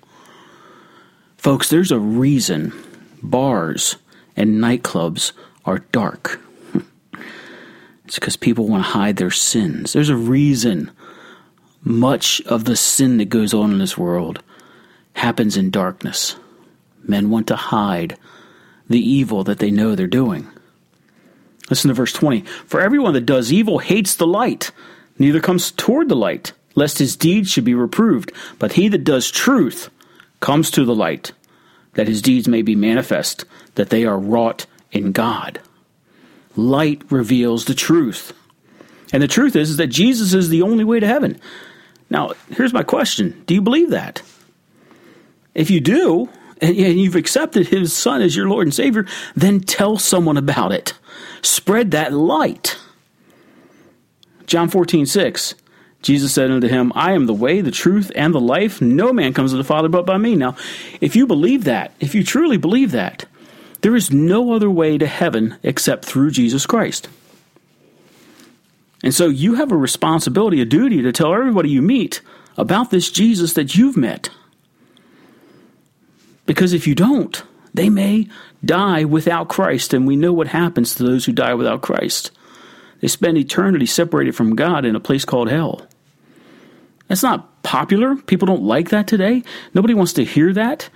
Folks, 1.37 1.71
there's 1.71 1.91
a 1.91 1.99
reason 1.99 2.73
bars 3.21 3.97
and 4.37 4.63
nightclubs 4.63 5.33
are 5.65 5.81
dark. 5.91 6.41
It's 8.05 8.19
because 8.19 8.37
people 8.37 8.67
want 8.67 8.85
to 8.85 8.91
hide 8.91 9.17
their 9.17 9.31
sins. 9.31 9.93
There's 9.93 10.11
a 10.11 10.17
reason 10.17 10.91
much 11.83 12.41
of 12.43 12.65
the 12.65 12.77
sin 12.77 13.19
that 13.19 13.27
goes 13.27 13.55
on 13.55 13.71
in 13.73 13.79
this 13.79 13.97
world 13.97 14.43
happens 15.15 15.57
in 15.57 15.71
darkness. 15.71 16.37
Men 17.03 17.31
want 17.31 17.47
to 17.49 17.57
hide 17.57 18.17
the 18.89 19.01
evil 19.01 19.45
that 19.45 19.59
they 19.59 19.71
know 19.71 19.95
they're 19.95 20.07
doing. 20.07 20.49
Listen 21.71 21.89
to 21.89 21.95
verse 21.95 22.13
20. 22.13 22.43
For 22.67 22.81
everyone 22.81 23.15
that 23.15 23.27
does 23.27 23.53
evil 23.53 23.79
hates 23.79 24.17
the 24.17 24.27
light, 24.27 24.71
neither 25.19 25.41
comes 25.41 25.71
toward 25.71 26.09
the 26.09 26.17
light, 26.17 26.53
lest 26.75 26.99
his 26.99 27.17
deeds 27.17 27.51
should 27.51 27.65
be 27.65 27.75
reproved. 27.75 28.33
But 28.59 28.73
he 28.73 28.89
that 28.89 29.05
does 29.05 29.31
truth 29.31 29.91
comes 30.41 30.71
to 30.73 30.85
the 30.85 30.95
light, 30.95 31.33
that 31.95 32.09
his 32.09 32.21
deeds 32.21 32.49
may 32.49 32.63
be 32.63 32.75
manifest, 32.75 33.45
that 33.77 33.91
they 33.91 34.05
are 34.05 34.19
wrought 34.19 34.67
in 34.93 35.13
God. 35.13 35.61
Light 36.57 37.03
reveals 37.11 37.65
the 37.65 37.75
truth. 37.75 38.33
And 39.13 39.23
the 39.23 39.29
truth 39.29 39.57
is, 39.57 39.71
is 39.71 39.77
that 39.77 39.89
Jesus 39.89 40.35
is 40.35 40.49
the 40.49 40.63
only 40.63 40.85
way 40.85 41.01
to 41.01 41.07
heaven. 41.07 41.41
Now, 42.11 42.33
here's 42.51 42.73
my 42.73 42.83
question 42.83 43.43
Do 43.47 43.55
you 43.55 43.63
believe 43.63 43.91
that? 43.91 44.23
If 45.55 45.71
you 45.71 45.81
do, 45.81 46.29
and 46.61 46.77
you've 46.77 47.17
accepted 47.17 47.69
his 47.69 47.93
son 47.93 48.23
as 48.23 48.35
your 48.35 48.49
Lord 48.49 48.67
and 48.67 48.75
Savior, 48.75 49.07
then 49.37 49.61
tell 49.61 49.99
someone 49.99 50.37
about 50.37 50.73
it. 50.73 50.95
Spread 51.43 51.91
that 51.93 52.13
light. 52.13 52.79
John 54.47 54.69
14, 54.69 55.07
6. 55.07 55.55
Jesus 56.03 56.35
said 56.35 56.51
unto 56.51 56.69
him, 56.69 56.93
I 56.95 57.13
am 57.13 57.27
the 57.27 57.35
way, 57.35 57.63
the 57.63 57.71
truth, 57.71 58.13
and 58.15 58.35
the 58.35 58.41
life. 58.41 58.83
No 58.83 59.13
man 59.13 59.33
comes 59.33 59.53
to 59.53 59.57
the 59.57 59.65
Father 59.65 59.89
but 59.89 60.05
by 60.05 60.19
me. 60.19 60.37
Now, 60.37 60.55
if 61.01 61.17
you 61.17 61.27
believe 61.27 61.65
that, 61.65 61.93
if 61.99 62.15
you 62.15 62.23
truly 62.23 62.59
believe 62.59 62.91
that, 62.91 63.25
there 63.85 63.95
is 63.95 64.11
no 64.11 64.55
other 64.55 64.71
way 64.71 64.97
to 64.97 65.07
heaven 65.07 65.59
except 65.63 66.07
through 66.07 66.31
Jesus 66.31 66.65
Christ. 66.65 67.07
And 69.03 69.15
so 69.15 69.27
you 69.27 69.57
have 69.57 69.71
a 69.71 69.77
responsibility, 69.77 70.63
a 70.63 70.65
duty 70.65 71.03
to 71.03 71.13
tell 71.13 71.35
everybody 71.35 71.69
you 71.69 71.83
meet 71.83 72.23
about 72.57 72.91
this 72.91 73.11
Jesus 73.11 73.53
that 73.53 73.77
you've 73.77 73.99
met. 73.99 74.31
Because 76.47 76.73
if 76.73 76.87
you 76.87 76.95
don't, 76.95 77.43
they 77.75 77.91
may 77.91 78.27
die 78.65 79.05
without 79.05 79.51
Christ, 79.51 79.93
and 79.93 80.07
we 80.07 80.17
know 80.17 80.33
what 80.33 80.49
happens 80.49 80.95
to 80.95 81.03
those 81.03 81.27
who 81.27 81.33
die 81.33 81.53
without 81.53 81.83
Christ. 81.83 82.31
They 83.03 83.09
spend 83.09 83.37
eternity 83.37 83.85
separated 83.85 84.35
from 84.35 84.57
God 84.57 84.87
in 84.87 84.97
a 84.97 85.01
place 85.01 85.27
called 85.27 85.51
hell. 85.51 85.87
That's 87.09 87.23
not 87.23 87.63
popular. 87.63 88.17
People 88.17 88.47
don't 88.47 88.63
like 88.63 88.89
that 88.89 89.07
today. 89.07 89.43
Nobody 89.75 89.93
wants 89.93 90.15
to 90.15 90.25
hear 90.25 90.55
that. 90.55 90.89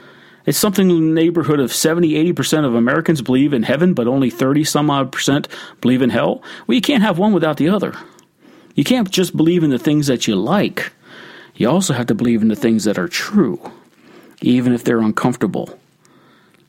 It's 0.49 0.57
something 0.57 0.89
in 0.89 1.15
the 1.15 1.21
neighborhood 1.21 1.61
of 1.61 1.75
70, 1.75 2.33
80% 2.33 2.65
of 2.65 2.75
Americans 2.75 3.21
believe 3.21 3.53
in 3.53 3.65
heaven, 3.65 3.93
but 3.93 4.07
only 4.07 4.31
30 4.31 4.65
some 4.65 4.89
odd 4.89 5.13
percent 5.13 5.47
believe 5.83 6.01
in 6.01 6.09
hell. 6.09 6.43
Well, 6.67 6.75
you 6.75 6.81
can't 6.81 7.03
have 7.03 7.19
one 7.19 7.35
without 7.35 7.59
the 7.59 7.69
other. 7.69 7.93
You 8.75 8.83
can't 8.83 9.11
just 9.11 9.37
believe 9.37 9.63
in 9.63 9.69
the 9.69 9.79
things 9.79 10.07
that 10.07 10.27
you 10.27 10.37
like. 10.37 10.91
You 11.57 11.69
also 11.69 11.93
have 11.93 12.07
to 12.07 12.15
believe 12.15 12.41
in 12.41 12.49
the 12.49 12.57
things 12.57 12.85
that 12.85 12.99
are 12.99 13.09
true, 13.09 13.61
even 14.41 14.73
if 14.73 14.85
they're 14.85 15.01
uncomfortable. 15.01 15.79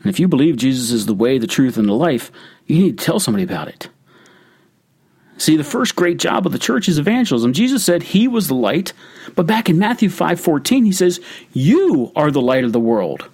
And 0.01 0.09
if 0.09 0.19
you 0.19 0.27
believe 0.27 0.57
Jesus 0.57 0.91
is 0.91 1.05
the 1.05 1.13
way, 1.13 1.37
the 1.37 1.47
truth, 1.47 1.77
and 1.77 1.87
the 1.87 1.93
life, 1.93 2.33
you 2.65 2.79
need 2.79 2.99
to 2.99 3.05
tell 3.05 3.21
somebody 3.21 3.45
about 3.45 3.69
it. 3.69 3.87
See, 5.37 5.55
the 5.55 5.63
first 5.63 5.95
great 5.95 6.17
job 6.17 6.45
of 6.45 6.51
the 6.51 6.59
church 6.59 6.89
is 6.89 6.97
evangelism. 6.97 7.53
Jesus 7.53 7.85
said 7.85 8.03
he 8.03 8.27
was 8.27 8.49
the 8.49 8.55
light, 8.55 8.91
but 9.35 9.47
back 9.47 9.69
in 9.69 9.79
Matthew 9.79 10.09
5:14 10.09 10.83
he 10.83 10.91
says, 10.91 11.21
"You 11.53 12.11
are 12.13 12.29
the 12.29 12.41
light 12.41 12.65
of 12.65 12.73
the 12.73 12.79
world." 12.81 13.29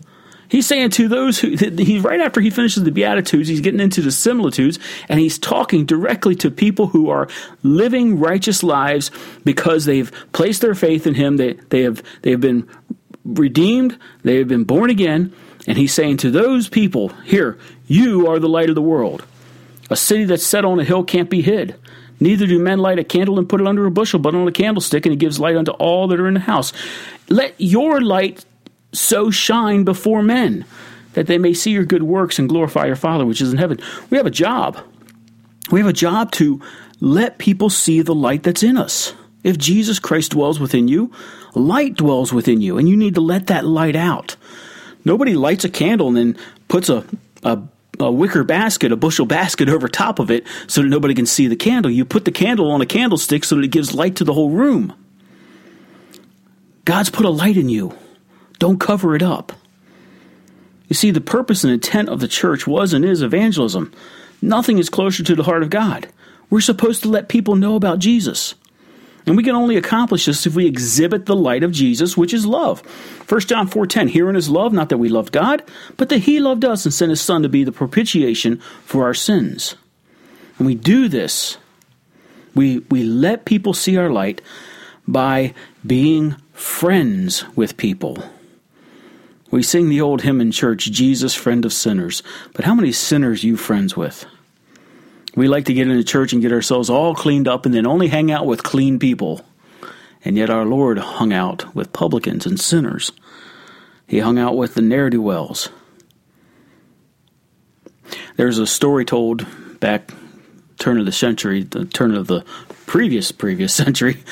He's 0.48 0.68
saying 0.68 0.92
to 0.92 1.08
those 1.08 1.40
who, 1.40 1.56
he's 1.56 2.04
right 2.04 2.22
after 2.22 2.40
he 2.40 2.50
finishes 2.50 2.84
the 2.84 2.92
Beatitudes, 2.92 3.50
he's 3.50 3.62
getting 3.62 3.80
into 3.80 4.02
the 4.02 4.12
similitudes, 4.12 4.80
and 5.10 5.20
he's 5.20 5.40
talking 5.40 5.86
directly 5.86 6.36
to 6.36 6.52
people 6.52 6.88
who 6.88 7.10
are 7.10 7.28
living 7.64 8.20
righteous 8.20 8.64
lives 8.64 9.12
because 9.44 9.86
they've 9.86 10.12
placed 10.32 10.62
their 10.62 10.76
faith 10.76 11.08
in 11.08 11.16
him. 11.16 11.38
They, 11.38 11.54
they, 11.54 11.82
have, 11.82 12.04
they 12.22 12.32
have 12.32 12.42
been 12.42 12.70
redeemed, 13.24 13.98
they 14.24 14.38
have 14.38 14.48
been 14.48 14.64
born 14.64 14.90
again, 14.90 15.34
and 15.68 15.78
he's 15.78 15.94
saying 15.94 16.18
to 16.18 16.32
those 16.32 16.70
people, 16.70 17.10
Here, 17.24 17.58
you 17.88 18.28
are 18.28 18.40
the 18.40 18.50
light 18.50 18.70
of 18.70 18.76
the 18.76 18.82
world. 18.82 19.26
A 19.90 19.96
city 19.96 20.26
that's 20.26 20.46
set 20.46 20.66
on 20.66 20.80
a 20.80 20.84
hill 20.84 21.04
can't 21.04 21.30
be 21.30 21.42
hid. 21.42 21.76
Neither 22.20 22.48
do 22.48 22.60
men 22.60 22.80
light 22.80 23.00
a 23.00 23.04
candle 23.04 23.38
and 23.38 23.50
put 23.50 23.62
it 23.62 23.68
under 23.68 23.86
a 23.86 23.92
bushel, 23.92 24.20
but 24.20 24.36
on 24.36 24.48
a 24.48 24.52
candlestick, 24.52 25.06
and 25.06 25.14
it 25.14 25.18
gives 25.18 25.40
light 25.40 25.56
unto 25.56 25.72
all 25.72 26.08
that 26.08 26.20
are 26.20 26.28
in 26.28 26.36
the 26.36 26.40
house. 26.40 26.72
Let 27.30 27.56
your 27.58 28.02
light 28.02 28.46
so 28.96 29.30
shine 29.32 29.84
before 29.84 30.22
men 30.24 30.66
that 31.14 31.28
they 31.28 31.38
may 31.38 31.54
see 31.54 31.72
your 31.72 31.86
good 31.86 32.04
works 32.04 32.40
and 32.40 32.50
glorify 32.50 32.86
your 32.86 32.96
Father 32.96 33.26
which 33.26 33.42
is 33.42 33.52
in 33.52 33.58
heaven. 33.58 33.80
We 34.10 34.18
have 34.18 34.26
a 34.26 34.32
job. 34.32 34.78
We 35.72 35.80
have 35.80 35.90
a 35.90 35.94
job 35.94 36.32
to 36.34 36.62
let 37.00 37.38
people 37.38 37.70
see 37.70 38.02
the 38.02 38.16
light 38.16 38.44
that's 38.44 38.64
in 38.64 38.78
us. 38.78 39.14
If 39.44 39.58
Jesus 39.58 40.00
Christ 40.00 40.32
dwells 40.32 40.60
within 40.60 40.88
you, 40.88 41.12
light 41.54 41.96
dwells 41.96 42.34
within 42.34 42.62
you, 42.62 42.78
and 42.78 42.90
you 42.90 42.98
need 42.98 43.16
to 43.16 43.22
let 43.22 43.48
that 43.48 43.66
light 43.66 43.96
out. 43.96 44.36
Nobody 45.04 45.36
lights 45.36 45.64
a 45.64 45.70
candle 45.70 46.08
and 46.08 46.18
then 46.18 46.38
puts 46.68 46.90
a, 46.90 47.06
a, 47.44 47.62
a 48.00 48.12
wicker 48.12 48.44
basket, 48.44 48.92
a 48.92 48.96
bushel 48.96 49.26
basket 49.26 49.70
over 49.70 49.88
top 49.88 50.20
of 50.20 50.32
it 50.32 50.46
so 50.68 50.82
that 50.82 50.88
nobody 50.88 51.14
can 51.14 51.26
see 51.26 51.48
the 51.48 51.56
candle. 51.56 51.92
You 51.92 52.06
put 52.06 52.26
the 52.26 52.32
candle 52.32 52.72
on 52.72 52.82
a 52.82 52.86
candlestick 52.86 53.44
so 53.44 53.56
that 53.56 53.64
it 53.64 53.72
gives 53.72 53.94
light 53.94 54.16
to 54.18 54.24
the 54.24 54.34
whole 54.34 54.50
room. 54.50 54.94
God's 56.86 57.10
put 57.10 57.26
a 57.26 57.30
light 57.30 57.58
in 57.58 57.70
you. 57.70 57.96
Don't 58.66 58.80
cover 58.80 59.16
it 59.16 59.22
up. 59.22 59.54
You 60.88 60.96
see, 60.96 61.12
the 61.12 61.22
purpose 61.22 61.64
and 61.64 61.72
intent 61.72 62.10
of 62.10 62.20
the 62.20 62.28
church 62.28 62.66
was 62.66 62.94
and 62.94 63.06
is 63.06 63.22
evangelism. 63.22 63.94
Nothing 64.42 64.80
is 64.80 64.90
closer 64.90 65.22
to 65.22 65.36
the 65.36 65.44
heart 65.44 65.62
of 65.62 65.70
God. 65.70 66.08
We're 66.50 66.62
supposed 66.62 67.04
to 67.04 67.10
let 67.10 67.30
people 67.30 67.56
know 67.56 67.76
about 67.76 68.00
Jesus. 68.00 68.56
And 69.28 69.38
we 69.38 69.44
can 69.44 69.54
only 69.54 69.78
accomplish 69.78 70.26
this 70.26 70.48
if 70.48 70.56
we 70.56 70.66
exhibit 70.66 71.28
the 71.28 71.36
light 71.36 71.62
of 71.62 71.74
Jesus, 71.74 72.18
which 72.18 72.34
is 72.34 72.48
love. 72.48 72.82
1 73.28 73.42
John 73.42 73.68
4:10, 73.68 74.08
herein 74.08 74.36
is 74.36 74.50
love, 74.50 74.74
not 74.74 74.90
that 74.90 74.98
we 74.98 75.10
loved 75.10 75.32
God, 75.32 75.62
but 75.96 76.10
that 76.10 76.22
he 76.22 76.40
loved 76.40 76.66
us 76.66 76.86
and 76.86 76.94
sent 76.94 77.12
his 77.12 77.22
son 77.22 77.44
to 77.44 77.50
be 77.50 77.64
the 77.64 77.72
propitiation 77.72 78.60
for 78.84 79.04
our 79.04 79.14
sins. 79.14 79.76
And 80.58 80.66
we 80.66 80.74
do 80.74 81.08
this. 81.08 81.58
We 82.56 82.80
we 82.90 83.04
let 83.04 83.46
people 83.46 83.76
see 83.76 83.96
our 83.96 84.10
light 84.10 84.42
by 85.08 85.54
being 85.86 86.38
friends 86.52 87.46
with 87.56 87.78
people. 87.78 88.24
We 89.56 89.64
sing 89.64 89.88
the 89.88 90.02
old 90.02 90.24
hymn 90.24 90.42
in 90.42 90.52
church, 90.52 90.92
Jesus, 90.92 91.34
friend 91.34 91.64
of 91.64 91.72
sinners. 91.72 92.22
But 92.52 92.66
how 92.66 92.76
many 92.76 92.92
sinners 92.92 93.46
you 93.46 93.56
friends 93.56 93.96
with? 93.96 94.26
We 95.34 95.48
like 95.48 95.64
to 95.68 95.74
get 95.74 95.88
into 95.88 96.04
church 96.04 96.34
and 96.34 96.42
get 96.42 96.52
ourselves 96.52 96.90
all 96.90 97.16
cleaned 97.16 97.48
up 97.48 97.66
and 97.66 97.74
then 97.74 97.86
only 97.86 98.10
hang 98.10 98.34
out 98.34 98.46
with 98.46 98.64
clean 98.64 99.00
people. 99.00 99.46
And 100.26 100.36
yet 100.36 100.50
our 100.50 100.66
Lord 100.66 100.98
hung 100.98 101.32
out 101.32 101.74
with 101.74 101.94
publicans 101.94 102.46
and 102.46 102.60
sinners. 102.60 103.14
He 104.08 104.20
hung 104.20 104.38
out 104.38 104.58
with 104.58 104.74
the 104.74 104.82
ne'er 104.82 105.10
do 105.10 105.22
wells. 105.22 105.70
There's 108.36 108.58
a 108.58 108.68
story 108.68 109.06
told 109.06 109.46
back 109.80 110.12
turn 110.80 111.00
of 111.00 111.06
the 111.06 111.14
century, 111.14 111.64
the 111.64 111.86
turn 111.86 112.14
of 112.14 112.28
the 112.28 112.44
previous 112.86 113.32
previous 113.32 113.74
century, 113.84 114.24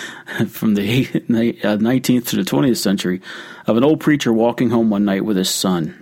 from 0.50 0.76
the 0.76 1.06
19th 1.06 2.22
uh, 2.22 2.30
to 2.30 2.36
the 2.36 2.44
20th 2.44 2.78
century, 2.78 3.22
of 3.68 3.78
an 3.78 3.84
old 3.84 4.00
preacher 4.00 4.32
walking 4.32 4.70
home 4.70 4.90
one 4.90 5.06
night 5.06 5.26
with 5.26 5.38
his 5.38 5.50
son. 5.50 6.00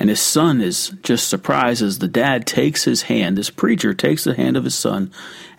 And 0.00 0.08
his 0.08 0.20
son 0.20 0.60
is 0.60 0.90
just 1.02 1.28
surprised 1.28 1.82
as 1.82 1.98
the 1.98 2.06
dad 2.06 2.46
takes 2.46 2.84
his 2.84 3.02
hand, 3.02 3.36
this 3.36 3.50
preacher 3.50 3.94
takes 3.94 4.24
the 4.24 4.34
hand 4.34 4.56
of 4.56 4.64
his 4.64 4.76
son 4.76 5.10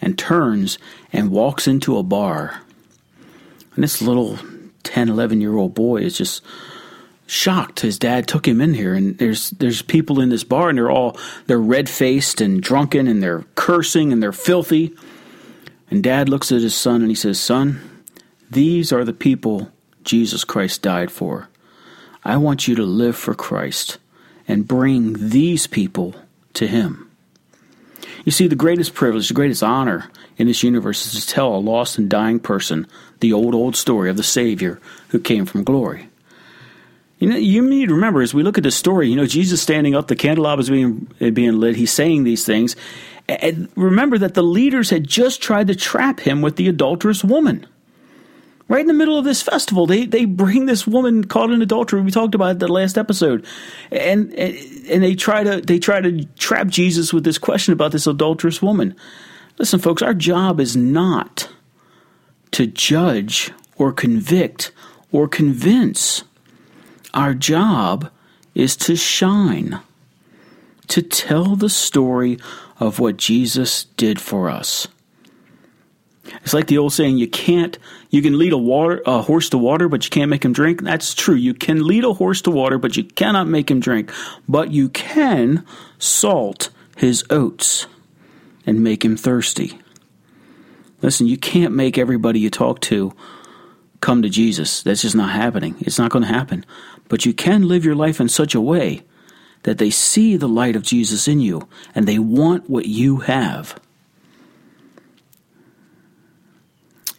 and 0.01 0.17
turns 0.17 0.77
and 1.11 1.31
walks 1.31 1.67
into 1.67 1.97
a 1.97 2.03
bar. 2.03 2.61
And 3.75 3.83
this 3.83 4.01
little 4.01 4.39
10, 4.83 5.09
11 5.09 5.41
year 5.41 5.57
old 5.57 5.73
boy 5.73 5.97
is 5.97 6.17
just 6.17 6.41
shocked 7.27 7.81
his 7.81 7.99
dad 7.99 8.27
took 8.27 8.47
him 8.47 8.59
in 8.59 8.73
here 8.73 8.95
and 8.95 9.15
there's 9.19 9.51
there's 9.51 9.83
people 9.83 10.19
in 10.19 10.29
this 10.29 10.43
bar 10.43 10.69
and 10.69 10.79
they're 10.79 10.89
all 10.89 11.15
they're 11.45 11.59
red-faced 11.59 12.41
and 12.41 12.59
drunken 12.63 13.07
and 13.07 13.21
they're 13.21 13.43
cursing 13.53 14.11
and 14.11 14.21
they're 14.21 14.31
filthy 14.31 14.91
and 15.89 16.03
dad 16.03 16.29
looks 16.29 16.51
at 16.51 16.61
his 16.61 16.75
son 16.75 17.01
and 17.01 17.09
he 17.09 17.15
says 17.15 17.39
son 17.39 18.03
these 18.49 18.91
are 18.91 19.03
the 19.03 19.13
people 19.13 19.71
Jesus 20.03 20.43
Christ 20.43 20.81
died 20.81 21.11
for 21.11 21.49
I 22.23 22.37
want 22.37 22.67
you 22.67 22.75
to 22.75 22.83
live 22.83 23.15
for 23.15 23.33
Christ 23.33 23.97
and 24.47 24.67
bring 24.67 25.29
these 25.29 25.67
people 25.67 26.15
to 26.53 26.67
Him. 26.67 27.09
You 28.25 28.31
see, 28.31 28.47
the 28.47 28.55
greatest 28.55 28.93
privilege, 28.93 29.27
the 29.27 29.33
greatest 29.33 29.63
honor 29.63 30.11
in 30.37 30.47
this 30.47 30.63
universe 30.63 31.13
is 31.13 31.25
to 31.25 31.31
tell 31.31 31.55
a 31.55 31.57
lost 31.57 31.97
and 31.97 32.09
dying 32.09 32.39
person 32.39 32.85
the 33.21 33.31
old, 33.31 33.55
old 33.55 33.75
story 33.75 34.09
of 34.09 34.17
the 34.17 34.23
Savior 34.23 34.79
who 35.09 35.19
came 35.19 35.45
from 35.45 35.63
glory. 35.63 36.09
You 37.19 37.29
know, 37.29 37.35
you 37.35 37.61
need 37.61 37.89
to 37.89 37.95
remember 37.95 38.21
as 38.21 38.33
we 38.33 38.43
look 38.43 38.57
at 38.57 38.63
this 38.63 38.75
story, 38.75 39.09
you 39.09 39.15
know, 39.15 39.25
Jesus 39.25 39.61
standing 39.61 39.95
up, 39.95 40.07
the 40.07 40.15
candelabra 40.15 40.61
is 40.61 40.69
being, 40.69 41.11
being 41.33 41.59
lit, 41.59 41.75
he's 41.75 41.91
saying 41.91 42.23
these 42.23 42.45
things. 42.45 42.75
And 43.29 43.69
remember 43.75 44.17
that 44.17 44.33
the 44.33 44.43
leaders 44.43 44.89
had 44.89 45.07
just 45.07 45.41
tried 45.41 45.67
to 45.67 45.75
trap 45.75 46.19
him 46.19 46.41
with 46.41 46.55
the 46.55 46.67
adulterous 46.67 47.23
woman 47.23 47.65
right 48.69 48.81
in 48.81 48.87
the 48.87 48.93
middle 48.93 49.17
of 49.17 49.25
this 49.25 49.41
festival, 49.41 49.85
they 49.85 50.05
they 50.05 50.23
bring 50.23 50.65
this 50.65 50.87
woman 50.87 51.25
caught 51.25 51.51
in 51.51 51.61
adultery. 51.61 52.01
We 52.01 52.11
talked 52.11 52.35
about 52.35 52.51
it 52.51 52.59
the 52.59 52.69
last 52.69 52.97
episode, 52.97 53.45
and 53.91 54.33
and 54.33 55.03
they 55.03 55.15
try 55.15 55.43
to 55.43 55.59
they 55.59 55.79
try 55.79 55.99
to 55.99 56.23
trap 56.37 56.67
Jesus 56.67 57.11
with 57.11 57.25
this 57.25 57.37
question 57.37 57.73
about 57.73 57.91
this 57.91 58.07
adulterous 58.07 58.61
woman. 58.61 58.95
Listen, 59.57 59.79
folks, 59.79 60.01
our 60.01 60.13
job 60.13 60.61
is 60.61 60.77
not 60.77 61.49
to 62.51 62.65
judge 62.65 63.51
or 63.75 63.91
convict 63.91 64.71
or 65.11 65.27
convince. 65.27 66.23
Our 67.13 67.33
job 67.33 68.09
is 68.53 68.77
to 68.77 68.95
shine, 68.95 69.79
to 70.87 71.01
tell 71.01 71.55
the 71.55 71.69
story 71.69 72.37
of 72.79 72.99
what 72.99 73.17
Jesus 73.17 73.85
did 73.97 74.19
for 74.19 74.49
us. 74.49 74.87
It's 76.43 76.53
like 76.53 76.67
the 76.67 76.77
old 76.77 76.93
saying, 76.93 77.17
you 77.17 77.27
can't, 77.27 77.77
you 78.09 78.21
can 78.21 78.37
lead 78.37 78.53
a 78.53 78.57
water, 78.57 79.01
a 79.05 79.21
horse 79.21 79.49
to 79.49 79.57
water, 79.57 79.89
but 79.89 80.05
you 80.05 80.09
can't 80.09 80.29
make 80.29 80.45
him 80.45 80.53
drink. 80.53 80.81
That's 80.81 81.13
true. 81.13 81.35
You 81.35 81.53
can 81.53 81.85
lead 81.85 82.03
a 82.03 82.13
horse 82.13 82.41
to 82.43 82.51
water, 82.51 82.77
but 82.77 82.95
you 82.95 83.03
cannot 83.03 83.47
make 83.47 83.69
him 83.69 83.79
drink. 83.79 84.11
But 84.47 84.71
you 84.71 84.89
can 84.89 85.65
salt 85.97 86.69
his 86.95 87.25
oats 87.29 87.87
and 88.65 88.83
make 88.83 89.03
him 89.03 89.17
thirsty. 89.17 89.79
Listen, 91.01 91.27
you 91.27 91.37
can't 91.37 91.73
make 91.73 91.97
everybody 91.97 92.39
you 92.39 92.49
talk 92.49 92.79
to 92.81 93.13
come 94.01 94.21
to 94.21 94.29
Jesus. 94.29 94.83
That's 94.83 95.01
just 95.01 95.15
not 95.15 95.31
happening. 95.31 95.75
It's 95.79 95.97
not 95.97 96.11
going 96.11 96.23
to 96.23 96.29
happen. 96.29 96.65
But 97.07 97.25
you 97.25 97.33
can 97.33 97.67
live 97.67 97.85
your 97.85 97.95
life 97.95 98.19
in 98.19 98.29
such 98.29 98.53
a 98.53 98.61
way 98.61 99.03
that 99.63 99.77
they 99.77 99.89
see 99.89 100.37
the 100.37 100.47
light 100.47 100.75
of 100.75 100.83
Jesus 100.83 101.27
in 101.27 101.39
you 101.39 101.67
and 101.93 102.07
they 102.07 102.19
want 102.19 102.69
what 102.69 102.85
you 102.85 103.17
have. 103.17 103.79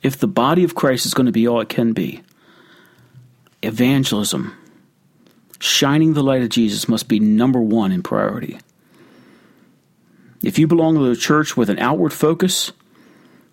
if 0.02 0.18
the 0.18 0.28
body 0.28 0.64
of 0.64 0.74
Christ 0.74 1.06
is 1.06 1.14
going 1.14 1.26
to 1.26 1.32
be 1.32 1.46
all 1.46 1.60
it 1.60 1.68
can 1.68 1.92
be, 1.92 2.22
evangelism, 3.62 4.56
shining 5.58 6.14
the 6.14 6.22
light 6.22 6.42
of 6.42 6.48
Jesus 6.48 6.88
must 6.88 7.08
be 7.08 7.20
number 7.20 7.60
one 7.60 7.92
in 7.92 8.02
priority. 8.02 8.58
If 10.42 10.58
you 10.58 10.66
belong 10.66 10.94
to 10.94 11.10
a 11.10 11.16
church 11.16 11.56
with 11.56 11.68
an 11.68 11.78
outward 11.78 12.14
focus, 12.14 12.72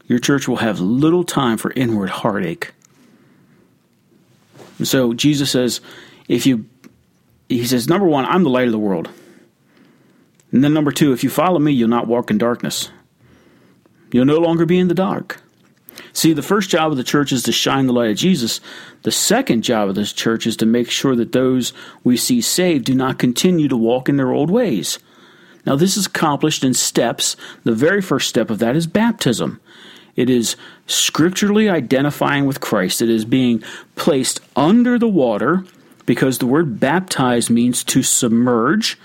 your 0.06 0.20
church 0.20 0.48
will 0.48 0.58
have 0.58 0.80
little 0.80 1.26
time 1.26 1.58
for 1.58 1.72
inward 1.72 2.10
heartache. 2.10 2.72
And 4.78 4.88
so 4.88 5.14
Jesus 5.14 5.52
says, 5.52 5.82
if 6.30 6.46
you, 6.46 6.66
he 7.50 7.66
says, 7.66 7.88
number 7.88 8.08
one, 8.08 8.26
I'm 8.26 8.44
the 8.44 8.50
light 8.50 8.68
of 8.68 8.72
the 8.72 8.80
world. 8.80 9.10
And 10.52 10.64
then 10.64 10.74
number 10.74 10.92
two, 10.92 11.14
if 11.14 11.24
you 11.24 11.30
follow 11.30 11.60
me, 11.60 11.72
you'll 11.72 11.90
not 11.90 12.08
walk 12.08 12.32
in 12.32 12.38
darkness. 12.38 12.90
You'll 14.12 14.26
no 14.26 14.38
longer 14.38 14.66
be 14.66 14.80
in 14.80 14.88
the 14.88 14.94
dark. 14.94 15.42
See, 16.14 16.34
the 16.34 16.42
first 16.42 16.70
job 16.70 16.92
of 16.92 16.98
the 16.98 17.04
church 17.04 17.32
is 17.32 17.44
to 17.44 17.52
shine 17.52 17.88
the 17.88 17.94
light 17.94 18.12
of 18.12 18.18
Jesus. 18.18 18.62
The 19.04 19.12
second 19.12 19.64
job 19.64 19.90
of 19.90 19.96
this 19.96 20.14
church 20.14 20.48
is 20.48 20.58
to 20.58 20.66
make 20.66 20.90
sure 20.90 21.16
that 21.16 21.32
those 21.32 21.74
we 22.04 22.18
see 22.18 22.42
saved 22.42 22.86
do 22.86 22.96
not 22.96 23.20
continue 23.20 23.68
to 23.68 23.78
walk 23.78 24.10
in 24.10 24.18
their 24.18 24.32
old 24.32 24.50
ways. 24.50 25.00
Now, 25.66 25.76
this 25.76 25.98
is 25.98 26.06
accomplished 26.06 26.64
in 26.64 26.74
steps. 26.74 27.36
The 27.64 27.74
very 27.74 28.02
first 28.02 28.30
step 28.30 28.50
of 28.50 28.60
that 28.60 28.76
is 28.76 28.88
baptism. 28.88 29.60
It 30.16 30.30
is 30.30 30.56
scripturally 30.88 31.70
identifying 31.70 32.46
with 32.46 32.62
Christ. 32.62 33.02
It 33.02 33.10
is 33.10 33.26
being 33.26 33.64
placed 33.96 34.40
under 34.56 34.98
the 34.98 35.10
water 35.10 35.66
because 36.08 36.40
the 36.40 36.48
word 36.48 36.80
baptize 36.80 37.52
means 37.52 37.84
to 37.84 38.02
submerge 38.02 38.98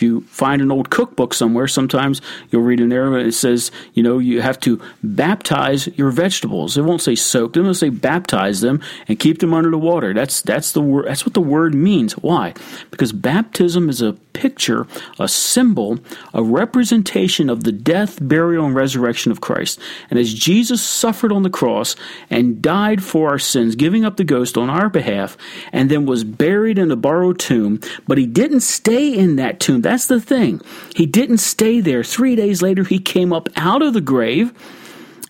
if 0.00 0.04
you 0.04 0.22
find 0.22 0.62
an 0.62 0.72
old 0.72 0.88
cookbook 0.88 1.34
somewhere, 1.34 1.68
sometimes 1.68 2.22
you'll 2.48 2.62
read 2.62 2.80
in 2.80 2.88
there 2.88 3.14
and 3.14 3.28
it 3.28 3.34
says, 3.34 3.70
you 3.92 4.02
know, 4.02 4.18
you 4.18 4.40
have 4.40 4.58
to 4.60 4.80
baptize 5.02 5.88
your 5.88 6.10
vegetables. 6.10 6.78
It 6.78 6.84
won't 6.84 7.02
say 7.02 7.14
soak 7.14 7.52
them; 7.52 7.64
it'll 7.64 7.74
say 7.74 7.90
baptize 7.90 8.62
them 8.62 8.80
and 9.08 9.20
keep 9.20 9.40
them 9.40 9.52
under 9.52 9.70
the 9.70 9.76
water. 9.76 10.14
That's 10.14 10.40
that's 10.40 10.72
the 10.72 10.80
word. 10.80 11.06
That's 11.06 11.26
what 11.26 11.34
the 11.34 11.42
word 11.42 11.74
means. 11.74 12.14
Why? 12.14 12.54
Because 12.90 13.12
baptism 13.12 13.90
is 13.90 14.00
a 14.00 14.14
picture, 14.32 14.86
a 15.18 15.28
symbol, 15.28 15.98
a 16.32 16.42
representation 16.42 17.50
of 17.50 17.64
the 17.64 17.72
death, 17.72 18.18
burial, 18.26 18.64
and 18.64 18.74
resurrection 18.74 19.32
of 19.32 19.40
Christ. 19.40 19.78
And 20.08 20.18
as 20.18 20.32
Jesus 20.32 20.82
suffered 20.82 21.32
on 21.32 21.42
the 21.42 21.50
cross 21.50 21.94
and 22.30 22.62
died 22.62 23.02
for 23.02 23.28
our 23.28 23.38
sins, 23.38 23.74
giving 23.74 24.04
up 24.04 24.16
the 24.16 24.24
ghost 24.24 24.56
on 24.56 24.70
our 24.70 24.88
behalf, 24.88 25.36
and 25.72 25.90
then 25.90 26.06
was 26.06 26.24
buried 26.24 26.78
in 26.78 26.90
a 26.90 26.96
borrowed 26.96 27.38
tomb, 27.38 27.80
but 28.08 28.18
he 28.18 28.26
didn't 28.26 28.60
stay 28.60 29.12
in 29.12 29.36
that 29.36 29.60
tomb. 29.60 29.82
That's 29.90 30.06
the 30.06 30.20
thing. 30.20 30.62
He 30.94 31.06
didn't 31.06 31.38
stay 31.38 31.80
there. 31.80 32.04
Three 32.04 32.36
days 32.36 32.62
later, 32.62 32.84
he 32.84 33.00
came 33.00 33.32
up 33.32 33.48
out 33.56 33.82
of 33.82 33.94
the 33.94 34.00
grave 34.00 34.54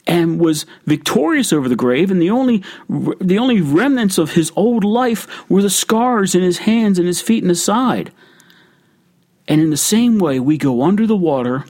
and 0.06 0.38
was 0.40 0.66
victorious 0.86 1.52
over 1.52 1.68
the 1.68 1.76
grave 1.76 2.10
and 2.10 2.20
the 2.20 2.30
only 2.30 2.62
the 3.20 3.38
only 3.38 3.62
remnants 3.62 4.18
of 4.18 4.32
his 4.34 4.52
old 4.56 4.84
life 4.84 5.48
were 5.50 5.62
the 5.62 5.70
scars 5.70 6.34
in 6.34 6.42
his 6.42 6.58
hands 6.58 6.98
and 6.98 7.08
his 7.08 7.22
feet 7.22 7.42
and 7.42 7.50
his 7.50 7.64
side 7.64 8.12
And 9.48 9.62
in 9.62 9.70
the 9.70 9.78
same 9.78 10.18
way, 10.18 10.40
we 10.40 10.58
go 10.58 10.82
under 10.82 11.06
the 11.06 11.16
water, 11.16 11.64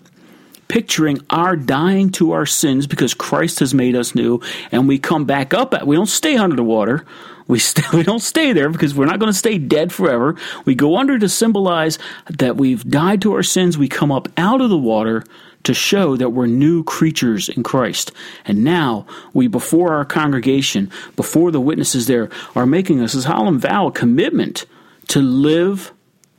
picturing 0.69 1.21
our 1.31 1.57
dying 1.57 2.11
to 2.13 2.33
our 2.33 2.47
sins 2.47 2.87
because 2.89 3.15
Christ 3.15 3.61
has 3.61 3.75
made 3.75 3.97
us 3.97 4.15
new, 4.17 4.41
and 4.73 4.89
we 4.89 4.99
come 4.99 5.27
back 5.27 5.55
up. 5.55 5.75
We 5.87 5.97
don't 5.97 6.07
stay 6.07 6.37
under 6.37 6.57
the 6.57 6.65
water. 6.65 7.07
We, 7.51 7.59
st- 7.59 7.93
we 7.93 8.03
don't 8.03 8.21
stay 8.21 8.53
there 8.53 8.71
because 8.71 8.95
we're 8.95 9.07
not 9.07 9.19
going 9.19 9.33
to 9.33 9.37
stay 9.37 9.59
dead 9.59 9.93
forever. 9.93 10.37
We 10.65 10.75
go 10.75 10.97
under 10.97 11.19
to 11.19 11.29
symbolize 11.29 11.99
that 12.29 12.57
we've 12.57 12.89
died 12.89 13.21
to 13.23 13.35
our 13.35 13.43
sins. 13.43 13.77
We 13.77 13.89
come 13.89 14.13
up 14.13 14.29
out 14.37 14.61
of 14.61 14.71
the 14.71 14.79
water 14.79 15.25
to 15.65 15.75
show 15.75 16.17
that 16.17 16.31
we're 16.31 16.47
new 16.47 16.85
creatures 16.85 17.49
in 17.49 17.63
Christ. 17.63 18.13
And 18.47 18.65
now 18.65 19.07
we, 19.35 19.47
before 19.47 19.95
our 19.95 20.05
congregation, 20.05 20.91
before 21.17 21.51
the 21.51 21.61
witnesses 21.61 22.07
there, 22.07 22.31
are 22.55 22.67
making 22.67 23.01
us 23.01 23.15
a 23.15 23.23
solemn 23.23 23.59
vow, 23.59 23.89
a 23.89 23.93
commitment 23.93 24.65
to 25.09 25.21
live 25.21 25.93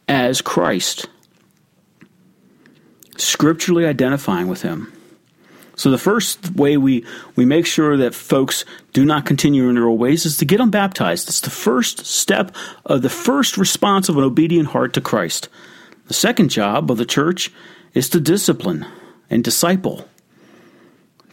as 0.07 0.41
Christ, 0.41 1.07
scripturally 3.17 3.85
identifying 3.85 4.47
with 4.47 4.63
Him. 4.63 4.91
So 5.81 5.89
the 5.89 5.97
first 5.97 6.55
way 6.55 6.77
we, 6.77 7.03
we 7.35 7.43
make 7.43 7.65
sure 7.65 7.97
that 7.97 8.13
folks 8.13 8.65
do 8.93 9.03
not 9.03 9.25
continue 9.25 9.67
in 9.67 9.73
their 9.73 9.87
old 9.87 9.99
ways 9.99 10.27
is 10.27 10.37
to 10.37 10.45
get 10.45 10.59
them 10.59 10.69
baptized. 10.69 11.27
It's 11.27 11.41
the 11.41 11.49
first 11.49 12.05
step 12.05 12.55
of 12.85 13.01
the 13.01 13.09
first 13.09 13.57
response 13.57 14.07
of 14.07 14.15
an 14.15 14.23
obedient 14.23 14.67
heart 14.67 14.93
to 14.93 15.01
Christ. 15.01 15.49
The 16.05 16.13
second 16.13 16.49
job 16.49 16.91
of 16.91 16.99
the 16.99 17.05
church 17.05 17.51
is 17.95 18.09
to 18.09 18.19
discipline 18.19 18.85
and 19.27 19.43
disciple. 19.43 20.07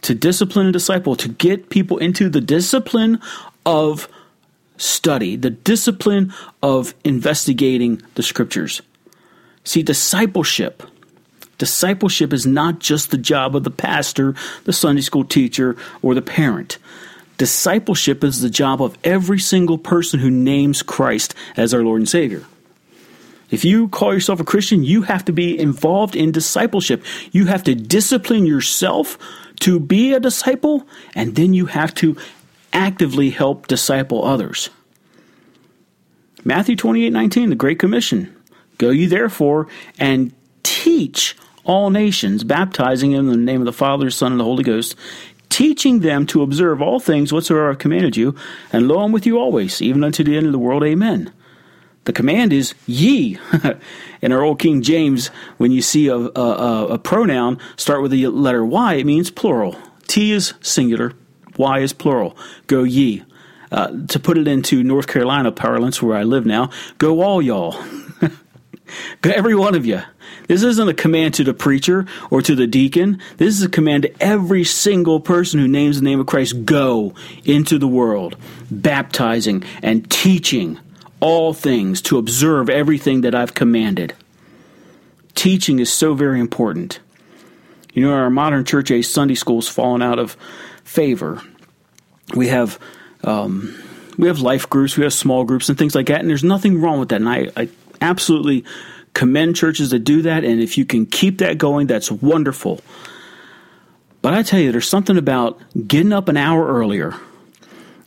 To 0.01 0.15
discipline 0.15 0.65
and 0.65 0.73
disciple, 0.73 1.15
to 1.17 1.29
get 1.29 1.69
people 1.69 1.99
into 1.99 2.27
the 2.27 2.41
discipline 2.41 3.19
of 3.67 4.09
study, 4.77 5.35
the 5.35 5.51
discipline 5.51 6.33
of 6.63 6.95
investigating 7.03 8.01
the 8.15 8.23
scriptures. 8.23 8.81
See, 9.63 9.83
discipleship. 9.83 10.81
Discipleship 11.59 12.33
is 12.33 12.47
not 12.47 12.79
just 12.79 13.11
the 13.11 13.17
job 13.17 13.55
of 13.55 13.63
the 13.63 13.69
pastor, 13.69 14.33
the 14.63 14.73
Sunday 14.73 15.01
school 15.01 15.25
teacher, 15.25 15.77
or 16.01 16.15
the 16.15 16.21
parent. 16.21 16.79
Discipleship 17.37 18.23
is 18.23 18.41
the 18.41 18.49
job 18.49 18.81
of 18.81 18.97
every 19.03 19.39
single 19.39 19.77
person 19.77 20.19
who 20.19 20.31
names 20.31 20.81
Christ 20.81 21.35
as 21.55 21.73
our 21.73 21.83
Lord 21.83 22.01
and 22.01 22.09
Savior. 22.09 22.45
If 23.51 23.65
you 23.65 23.89
call 23.89 24.13
yourself 24.13 24.39
a 24.39 24.45
Christian, 24.45 24.83
you 24.83 25.01
have 25.03 25.25
to 25.25 25.33
be 25.33 25.59
involved 25.59 26.15
in 26.15 26.31
discipleship. 26.31 27.03
You 27.31 27.45
have 27.47 27.63
to 27.65 27.75
discipline 27.75 28.45
yourself 28.45 29.17
to 29.61 29.79
be 29.79 30.13
a 30.13 30.19
disciple, 30.19 30.87
and 31.13 31.35
then 31.35 31.53
you 31.53 31.65
have 31.65 31.93
to 31.95 32.15
actively 32.71 33.31
help 33.31 33.67
disciple 33.67 34.23
others. 34.23 34.69
Matthew 36.45 36.77
28 36.77 37.09
19, 37.09 37.49
the 37.49 37.55
Great 37.55 37.79
Commission. 37.79 38.33
Go 38.77 38.91
ye 38.91 39.07
therefore 39.07 39.67
and 39.97 40.31
teach 40.63 41.35
all 41.63 41.89
nations, 41.89 42.43
baptizing 42.43 43.11
them 43.11 43.29
in 43.29 43.39
the 43.39 43.51
name 43.51 43.61
of 43.61 43.65
the 43.65 43.73
Father, 43.73 44.09
Son, 44.09 44.31
and 44.31 44.39
the 44.39 44.45
Holy 44.45 44.63
Ghost, 44.63 44.95
teaching 45.49 45.99
them 45.99 46.25
to 46.27 46.41
observe 46.41 46.81
all 46.81 46.99
things 46.99 47.33
whatsoever 47.33 47.69
I've 47.69 47.79
commanded 47.79 48.15
you, 48.15 48.35
and 48.71 48.87
lo, 48.87 48.99
I'm 48.99 49.11
with 49.11 49.25
you 49.25 49.39
always, 49.39 49.81
even 49.81 50.03
unto 50.03 50.23
the 50.23 50.37
end 50.37 50.45
of 50.45 50.51
the 50.51 50.59
world. 50.59 50.83
Amen. 50.83 51.33
The 52.05 52.13
command 52.13 52.53
is 52.53 52.73
ye. 52.87 53.37
In 54.21 54.31
our 54.31 54.41
old 54.41 54.59
King 54.59 54.81
James, 54.81 55.27
when 55.57 55.71
you 55.71 55.81
see 55.81 56.07
a, 56.07 56.15
a, 56.15 56.87
a 56.87 56.97
pronoun 56.97 57.59
start 57.75 58.01
with 58.01 58.11
the 58.11 58.27
letter 58.27 58.65
Y, 58.65 58.95
it 58.95 59.05
means 59.05 59.29
plural. 59.29 59.77
T 60.07 60.31
is 60.31 60.53
singular, 60.61 61.13
Y 61.57 61.79
is 61.79 61.93
plural. 61.93 62.35
Go 62.67 62.83
ye. 62.83 63.23
Uh, 63.71 64.05
to 64.07 64.19
put 64.19 64.37
it 64.39 64.47
into 64.47 64.83
North 64.83 65.05
Carolina 65.05 65.51
parlance, 65.51 66.01
where 66.01 66.17
I 66.17 66.23
live 66.23 66.45
now, 66.47 66.71
go 66.97 67.21
all 67.21 67.41
y'all. 67.41 67.79
every 69.23 69.53
one 69.53 69.75
of 69.75 69.85
you. 69.85 70.01
This 70.49 70.63
isn't 70.63 70.89
a 70.89 70.95
command 70.95 71.35
to 71.35 71.43
the 71.43 71.53
preacher 71.53 72.07
or 72.31 72.41
to 72.41 72.55
the 72.55 72.65
deacon. 72.65 73.21
This 73.37 73.53
is 73.53 73.61
a 73.61 73.69
command 73.69 74.01
to 74.03 74.13
every 74.19 74.63
single 74.63 75.19
person 75.19 75.59
who 75.59 75.67
names 75.67 75.99
the 75.99 76.03
name 76.03 76.19
of 76.19 76.25
Christ. 76.25 76.65
Go 76.65 77.13
into 77.45 77.77
the 77.77 77.87
world, 77.87 78.35
baptizing 78.71 79.63
and 79.83 80.09
teaching 80.09 80.79
all 81.19 81.53
things, 81.53 82.01
to 82.01 82.17
observe 82.17 82.67
everything 82.67 83.21
that 83.21 83.35
I've 83.35 83.53
commanded. 83.53 84.15
Teaching 85.35 85.77
is 85.77 85.93
so 85.93 86.15
very 86.15 86.39
important. 86.39 86.99
You 87.93 88.01
know, 88.01 88.13
our 88.13 88.31
modern 88.31 88.65
church 88.65 88.89
age 88.89 89.05
Sunday 89.05 89.35
schools 89.35 89.67
fallen 89.67 90.01
out 90.01 90.17
of 90.17 90.35
favor. 90.83 91.43
We 92.33 92.47
have 92.47 92.79
um, 93.23 93.77
we 94.17 94.27
have 94.27 94.39
life 94.39 94.67
groups, 94.67 94.97
we 94.97 95.03
have 95.03 95.13
small 95.13 95.43
groups, 95.43 95.69
and 95.69 95.77
things 95.77 95.93
like 95.93 96.07
that. 96.07 96.21
And 96.21 96.29
there's 96.29 96.43
nothing 96.43 96.81
wrong 96.81 96.99
with 96.99 97.09
that. 97.09 97.17
And 97.17 97.29
I, 97.29 97.49
I 97.55 97.69
absolutely 98.01 98.65
commend 99.19 99.53
churches 99.53 99.89
that 99.89 99.99
do 99.99 100.21
that. 100.21 100.45
And 100.45 100.61
if 100.61 100.77
you 100.77 100.85
can 100.85 101.05
keep 101.05 101.39
that 101.39 101.57
going, 101.57 101.87
that's 101.87 102.09
wonderful. 102.09 102.79
But 104.21 104.33
I 104.33 104.43
tell 104.43 104.61
you, 104.61 104.71
there's 104.71 104.87
something 104.87 105.17
about 105.17 105.59
getting 105.87 106.13
up 106.13 106.29
an 106.29 106.37
hour 106.37 106.65
earlier, 106.65 107.13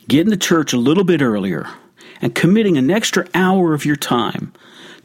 getting 0.07 0.31
to 0.31 0.37
church 0.37 0.73
a 0.73 0.77
little 0.77 1.03
bit 1.03 1.21
earlier, 1.21 1.69
and 2.19 2.33
committing 2.33 2.77
an 2.77 2.89
extra 2.89 3.27
hour 3.35 3.75
of 3.75 3.85
your 3.85 3.95
time 3.95 4.53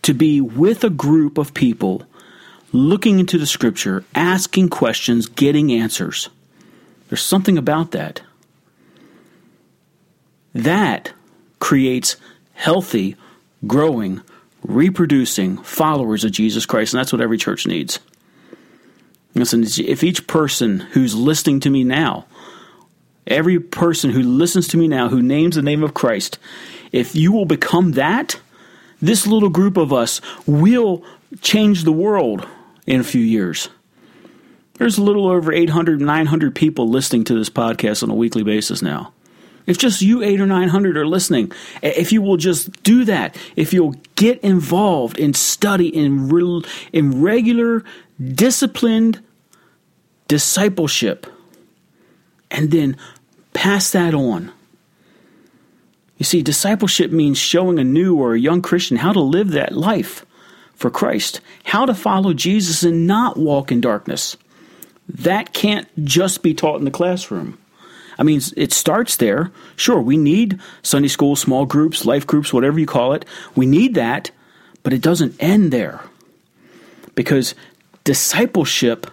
to 0.00 0.14
be 0.14 0.40
with 0.40 0.82
a 0.82 0.88
group 0.88 1.36
of 1.36 1.52
people 1.52 2.04
looking 2.72 3.18
into 3.18 3.36
the 3.36 3.46
scripture, 3.46 4.02
asking 4.14 4.70
questions, 4.70 5.28
getting 5.28 5.70
answers. 5.70 6.30
There's 7.10 7.20
something 7.20 7.58
about 7.58 7.90
that. 7.90 8.22
That 10.54 11.12
creates 11.58 12.16
healthy, 12.54 13.14
growing, 13.66 14.22
reproducing 14.68 15.56
followers 15.58 16.22
of 16.22 16.30
Jesus 16.30 16.66
Christ, 16.66 16.92
and 16.92 17.00
that's 17.00 17.12
what 17.12 17.22
every 17.22 17.38
church 17.38 17.66
needs. 17.66 17.98
Listen, 19.34 19.64
if 19.64 20.04
each 20.04 20.26
person 20.26 20.80
who's 20.80 21.14
listening 21.14 21.58
to 21.60 21.70
me 21.70 21.84
now, 21.84 22.26
every 23.26 23.58
person 23.58 24.10
who 24.10 24.22
listens 24.22 24.68
to 24.68 24.76
me 24.76 24.86
now, 24.86 25.08
who 25.08 25.22
names 25.22 25.56
the 25.56 25.62
name 25.62 25.82
of 25.82 25.94
Christ, 25.94 26.38
if 26.92 27.16
you 27.16 27.32
will 27.32 27.46
become 27.46 27.92
that, 27.92 28.40
this 29.00 29.26
little 29.26 29.48
group 29.48 29.76
of 29.76 29.92
us 29.92 30.20
will 30.46 31.02
change 31.40 31.84
the 31.84 31.92
world 31.92 32.46
in 32.86 33.00
a 33.00 33.04
few 33.04 33.22
years. 33.22 33.68
There's 34.74 34.98
a 34.98 35.02
little 35.02 35.28
over 35.28 35.52
800, 35.52 36.00
900 36.00 36.54
people 36.54 36.88
listening 36.88 37.24
to 37.24 37.34
this 37.34 37.50
podcast 37.50 38.02
on 38.02 38.10
a 38.10 38.14
weekly 38.14 38.42
basis 38.42 38.82
now. 38.82 39.12
If 39.68 39.78
just 39.78 40.02
you 40.02 40.22
eight 40.22 40.40
or 40.40 40.46
900 40.46 40.96
are 40.96 41.06
listening, 41.06 41.52
if 41.82 42.10
you 42.10 42.20
will 42.20 42.36
just 42.36 42.82
do 42.82 43.04
that, 43.04 43.36
if 43.54 43.72
you'll 43.72 43.94
get 44.16 44.40
involved 44.40 45.18
in 45.18 45.34
study, 45.34 45.88
in, 45.88 46.28
re- 46.28 46.62
in 46.92 47.22
regular, 47.22 47.84
disciplined 48.20 49.22
discipleship, 50.26 51.26
and 52.50 52.72
then 52.72 52.96
pass 53.52 53.92
that 53.92 54.14
on 54.14 54.50
you 56.18 56.24
see, 56.24 56.42
discipleship 56.42 57.12
means 57.12 57.38
showing 57.38 57.78
a 57.78 57.84
new 57.84 58.16
or 58.16 58.34
a 58.34 58.40
young 58.40 58.60
Christian 58.60 58.96
how 58.96 59.12
to 59.12 59.20
live 59.20 59.50
that 59.50 59.72
life 59.72 60.26
for 60.74 60.90
Christ, 60.90 61.40
how 61.64 61.86
to 61.86 61.94
follow 61.94 62.34
Jesus 62.34 62.82
and 62.82 63.06
not 63.06 63.36
walk 63.36 63.70
in 63.70 63.80
darkness. 63.80 64.36
That 65.08 65.52
can't 65.52 65.88
just 66.04 66.42
be 66.42 66.54
taught 66.54 66.78
in 66.80 66.84
the 66.84 66.90
classroom. 66.90 67.56
I 68.18 68.24
mean, 68.24 68.40
it 68.56 68.72
starts 68.72 69.16
there. 69.16 69.52
Sure, 69.76 70.00
we 70.00 70.16
need 70.16 70.58
Sunday 70.82 71.08
school, 71.08 71.36
small 71.36 71.66
groups, 71.66 72.04
life 72.04 72.26
groups, 72.26 72.52
whatever 72.52 72.78
you 72.78 72.86
call 72.86 73.12
it. 73.12 73.24
We 73.54 73.64
need 73.64 73.94
that, 73.94 74.30
but 74.82 74.92
it 74.92 75.00
doesn't 75.00 75.36
end 75.38 75.72
there. 75.72 76.00
Because 77.14 77.54
discipleship 78.04 79.08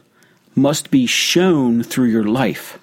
must 0.56 0.90
be 0.90 1.06
shown 1.06 1.84
through 1.84 2.08
your 2.08 2.24
life. 2.24 2.80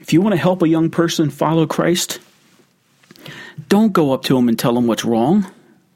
If 0.00 0.12
you 0.12 0.20
want 0.20 0.32
to 0.32 0.40
help 0.40 0.62
a 0.62 0.68
young 0.68 0.90
person 0.90 1.30
follow 1.30 1.66
Christ, 1.66 2.18
don't 3.68 3.92
go 3.92 4.12
up 4.12 4.22
to 4.24 4.34
them 4.34 4.48
and 4.48 4.58
tell 4.58 4.74
them 4.74 4.86
what's 4.86 5.04
wrong 5.04 5.46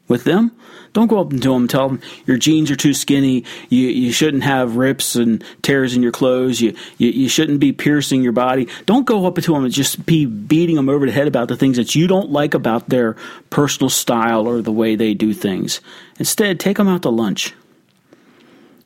with 0.08 0.24
them. 0.24 0.52
Don't 0.92 1.08
go 1.08 1.20
up 1.20 1.30
to 1.30 1.36
them 1.36 1.62
and 1.62 1.70
tell 1.70 1.88
them 1.88 2.00
your 2.26 2.36
jeans 2.36 2.70
are 2.70 2.76
too 2.76 2.94
skinny. 2.94 3.44
You 3.68 3.88
you 3.88 4.12
shouldn't 4.12 4.44
have 4.44 4.76
rips 4.76 5.16
and 5.16 5.42
tears 5.62 5.96
in 5.96 6.02
your 6.02 6.12
clothes. 6.12 6.60
You, 6.60 6.74
you 6.98 7.08
you 7.08 7.28
shouldn't 7.28 7.58
be 7.60 7.72
piercing 7.72 8.22
your 8.22 8.32
body. 8.32 8.68
Don't 8.86 9.06
go 9.06 9.26
up 9.26 9.34
to 9.36 9.52
them 9.52 9.64
and 9.64 9.72
just 9.72 10.06
be 10.06 10.26
beating 10.26 10.76
them 10.76 10.88
over 10.88 11.06
the 11.06 11.12
head 11.12 11.26
about 11.26 11.48
the 11.48 11.56
things 11.56 11.76
that 11.78 11.94
you 11.94 12.06
don't 12.06 12.30
like 12.30 12.54
about 12.54 12.88
their 12.88 13.16
personal 13.50 13.90
style 13.90 14.46
or 14.46 14.62
the 14.62 14.72
way 14.72 14.94
they 14.94 15.14
do 15.14 15.34
things. 15.34 15.80
Instead, 16.18 16.60
take 16.60 16.76
them 16.76 16.88
out 16.88 17.02
to 17.02 17.10
lunch. 17.10 17.54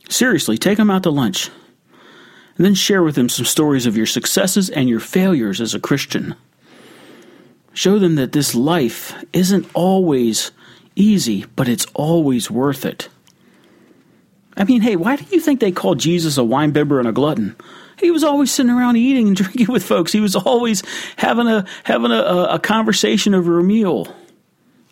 Seriously, 0.08 0.56
take 0.56 0.78
them 0.78 0.90
out 0.90 1.02
to 1.02 1.10
lunch. 1.10 1.50
And 2.56 2.64
then 2.64 2.74
share 2.74 3.02
with 3.02 3.14
them 3.14 3.28
some 3.28 3.44
stories 3.44 3.86
of 3.86 3.96
your 3.96 4.06
successes 4.06 4.68
and 4.68 4.88
your 4.88 4.98
failures 4.98 5.60
as 5.60 5.74
a 5.74 5.80
Christian. 5.80 6.34
Show 7.72 8.00
them 8.00 8.16
that 8.16 8.32
this 8.32 8.54
life 8.54 9.14
isn't 9.32 9.70
always 9.74 10.50
easy, 10.98 11.46
but 11.56 11.68
it's 11.68 11.86
always 11.94 12.50
worth 12.50 12.84
it. 12.84 13.08
I 14.56 14.64
mean, 14.64 14.82
hey, 14.82 14.96
why 14.96 15.16
do 15.16 15.24
you 15.30 15.40
think 15.40 15.60
they 15.60 15.70
called 15.70 16.00
Jesus 16.00 16.36
a 16.36 16.44
wine 16.44 16.72
bibber 16.72 16.98
and 16.98 17.08
a 17.08 17.12
glutton? 17.12 17.56
He 17.98 18.10
was 18.10 18.24
always 18.24 18.50
sitting 18.50 18.70
around 18.70 18.96
eating 18.96 19.28
and 19.28 19.36
drinking 19.36 19.68
with 19.68 19.84
folks. 19.84 20.12
He 20.12 20.20
was 20.20 20.36
always 20.36 20.82
having 21.16 21.46
a 21.46 21.64
having 21.84 22.10
a, 22.10 22.48
a 22.50 22.58
conversation 22.58 23.34
over 23.34 23.58
a 23.58 23.64
meal, 23.64 24.14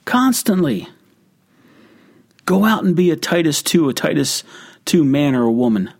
constantly. 0.04 0.88
Go 2.44 2.64
out 2.64 2.84
and 2.84 2.94
be 2.94 3.10
a 3.10 3.16
Titus 3.16 3.60
2, 3.60 3.88
a 3.88 3.92
Titus 3.92 4.44
2 4.84 5.04
man 5.04 5.34
or 5.34 5.42
a 5.42 5.52
woman. 5.52 5.92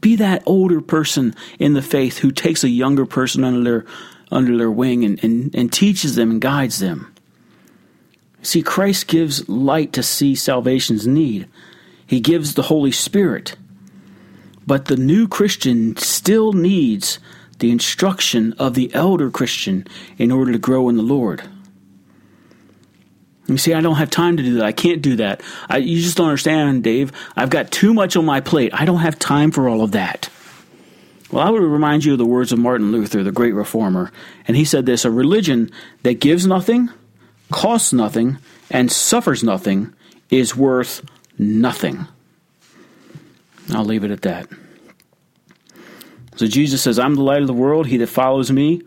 Be 0.00 0.14
that 0.16 0.42
older 0.44 0.82
person 0.82 1.34
in 1.58 1.72
the 1.72 1.80
faith 1.80 2.18
who 2.18 2.30
takes 2.30 2.62
a 2.62 2.68
younger 2.68 3.06
person 3.06 3.42
under 3.42 3.64
their, 3.64 3.86
under 4.30 4.56
their 4.58 4.70
wing 4.70 5.02
and, 5.02 5.22
and, 5.24 5.54
and 5.54 5.72
teaches 5.72 6.14
them 6.14 6.30
and 6.30 6.42
guides 6.42 6.78
them. 6.78 7.14
See, 8.42 8.62
Christ 8.62 9.06
gives 9.06 9.48
light 9.48 9.92
to 9.92 10.02
see 10.02 10.34
salvation's 10.34 11.06
need. 11.06 11.48
He 12.06 12.20
gives 12.20 12.54
the 12.54 12.62
Holy 12.62 12.92
Spirit. 12.92 13.56
But 14.66 14.86
the 14.86 14.96
new 14.96 15.28
Christian 15.28 15.96
still 15.96 16.52
needs 16.52 17.18
the 17.58 17.70
instruction 17.70 18.54
of 18.54 18.74
the 18.74 18.92
elder 18.94 19.30
Christian 19.30 19.86
in 20.18 20.32
order 20.32 20.52
to 20.52 20.58
grow 20.58 20.88
in 20.88 20.96
the 20.96 21.02
Lord. 21.02 21.42
You 23.46 23.58
see, 23.58 23.74
I 23.74 23.80
don't 23.80 23.96
have 23.96 24.10
time 24.10 24.36
to 24.36 24.42
do 24.42 24.54
that. 24.54 24.64
I 24.64 24.72
can't 24.72 25.02
do 25.02 25.16
that. 25.16 25.42
I, 25.68 25.78
you 25.78 26.00
just 26.00 26.16
don't 26.16 26.28
understand, 26.28 26.84
Dave. 26.84 27.12
I've 27.36 27.50
got 27.50 27.70
too 27.70 27.92
much 27.92 28.16
on 28.16 28.24
my 28.24 28.40
plate. 28.40 28.72
I 28.72 28.84
don't 28.84 29.00
have 29.00 29.18
time 29.18 29.50
for 29.50 29.68
all 29.68 29.82
of 29.82 29.92
that. 29.92 30.30
Well, 31.32 31.46
I 31.46 31.50
would 31.50 31.62
remind 31.62 32.04
you 32.04 32.12
of 32.12 32.18
the 32.18 32.26
words 32.26 32.52
of 32.52 32.58
Martin 32.58 32.92
Luther, 32.92 33.22
the 33.22 33.32
great 33.32 33.54
reformer. 33.54 34.12
And 34.46 34.56
he 34.56 34.64
said 34.64 34.86
this 34.86 35.04
A 35.04 35.10
religion 35.10 35.70
that 36.02 36.20
gives 36.20 36.46
nothing, 36.46 36.90
costs 37.50 37.92
nothing, 37.92 38.38
and 38.70 38.90
suffers 38.90 39.42
nothing 39.42 39.94
is 40.30 40.56
worth 40.56 41.04
nothing. 41.38 42.06
I'll 43.72 43.84
leave 43.84 44.04
it 44.04 44.10
at 44.10 44.22
that. 44.22 44.48
So 46.36 46.46
Jesus 46.46 46.82
says, 46.82 46.98
I'm 46.98 47.16
the 47.16 47.22
light 47.22 47.42
of 47.42 47.46
the 47.46 47.52
world. 47.52 47.86
He 47.86 47.96
that 47.98 48.08
follows 48.08 48.50
me 48.50 48.82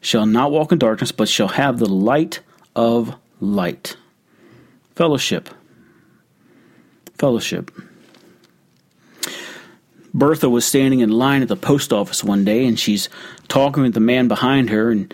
shall 0.00 0.26
not 0.26 0.50
walk 0.50 0.72
in 0.72 0.78
darkness, 0.78 1.12
but 1.12 1.28
shall 1.28 1.48
have 1.48 1.78
the 1.78 1.88
light 1.88 2.40
of 2.74 3.14
light. 3.40 3.96
Fellowship. 4.94 5.50
Fellowship. 7.18 7.70
Bertha 10.14 10.48
was 10.48 10.64
standing 10.64 11.00
in 11.00 11.10
line 11.10 11.42
at 11.42 11.48
the 11.48 11.56
post 11.56 11.92
office 11.92 12.24
one 12.24 12.44
day 12.44 12.66
and 12.66 12.78
she's 12.78 13.08
talking 13.48 13.82
with 13.82 13.94
the 13.94 14.00
man 14.00 14.26
behind 14.26 14.70
her 14.70 14.90
and 14.90 15.12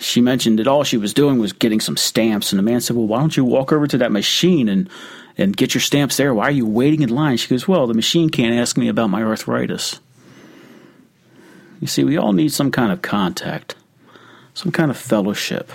she 0.00 0.20
mentioned 0.20 0.58
that 0.58 0.68
all 0.68 0.84
she 0.84 0.96
was 0.96 1.14
doing 1.14 1.38
was 1.38 1.52
getting 1.52 1.80
some 1.80 1.96
stamps 1.96 2.52
and 2.52 2.58
the 2.58 2.62
man 2.62 2.80
said, 2.80 2.96
Well, 2.96 3.06
why 3.06 3.20
don't 3.20 3.36
you 3.36 3.44
walk 3.44 3.72
over 3.72 3.86
to 3.86 3.98
that 3.98 4.12
machine 4.12 4.68
and 4.68 4.88
and 5.36 5.56
get 5.56 5.74
your 5.74 5.80
stamps 5.80 6.16
there? 6.16 6.34
Why 6.34 6.44
are 6.44 6.52
you 6.52 6.66
waiting 6.66 7.02
in 7.02 7.08
line? 7.10 7.36
She 7.36 7.48
goes, 7.48 7.68
Well, 7.68 7.86
the 7.86 7.94
machine 7.94 8.30
can't 8.30 8.54
ask 8.54 8.76
me 8.76 8.88
about 8.88 9.10
my 9.10 9.22
arthritis. 9.22 10.00
You 11.80 11.86
see, 11.86 12.04
we 12.04 12.16
all 12.16 12.32
need 12.32 12.52
some 12.52 12.70
kind 12.70 12.92
of 12.92 13.02
contact, 13.02 13.76
some 14.54 14.72
kind 14.72 14.90
of 14.90 14.96
fellowship. 14.96 15.70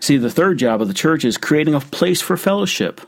See, 0.00 0.16
the 0.16 0.30
third 0.30 0.58
job 0.58 0.80
of 0.80 0.88
the 0.88 0.94
church 0.94 1.24
is 1.24 1.38
creating 1.38 1.74
a 1.74 1.80
place 1.80 2.20
for 2.20 2.36
fellowship. 2.36 3.00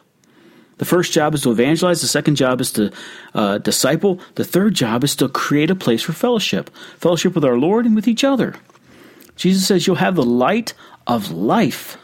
The 0.78 0.84
first 0.84 1.12
job 1.12 1.34
is 1.34 1.42
to 1.42 1.50
evangelize, 1.50 2.00
the 2.00 2.08
second 2.08 2.36
job 2.36 2.60
is 2.60 2.72
to 2.72 2.90
uh, 3.34 3.58
disciple, 3.58 4.20
the 4.34 4.44
third 4.44 4.74
job 4.74 5.04
is 5.04 5.14
to 5.16 5.28
create 5.28 5.70
a 5.70 5.74
place 5.74 6.02
for 6.02 6.12
fellowship 6.12 6.70
fellowship 6.98 7.34
with 7.34 7.44
our 7.44 7.58
Lord 7.58 7.86
and 7.86 7.94
with 7.94 8.08
each 8.08 8.24
other. 8.24 8.56
Jesus 9.36 9.66
says 9.66 9.86
you'll 9.86 9.96
have 9.96 10.16
the 10.16 10.22
light 10.22 10.74
of 11.06 11.30
life 11.30 11.96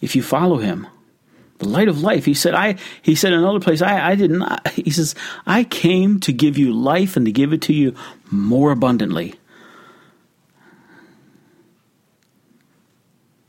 if 0.00 0.16
you 0.16 0.22
follow 0.22 0.58
him. 0.58 0.86
The 1.58 1.68
light 1.68 1.88
of 1.88 2.00
life. 2.00 2.24
He 2.24 2.34
said, 2.34 2.54
I 2.54 2.76
he 3.02 3.14
said 3.14 3.32
in 3.32 3.38
another 3.38 3.60
place, 3.60 3.82
I, 3.82 4.10
I 4.12 4.14
did 4.14 4.30
not 4.30 4.66
he 4.72 4.90
says, 4.90 5.14
I 5.46 5.64
came 5.64 6.20
to 6.20 6.32
give 6.32 6.56
you 6.56 6.72
life 6.72 7.16
and 7.16 7.26
to 7.26 7.32
give 7.32 7.52
it 7.52 7.62
to 7.62 7.74
you 7.74 7.94
more 8.30 8.70
abundantly. 8.70 9.34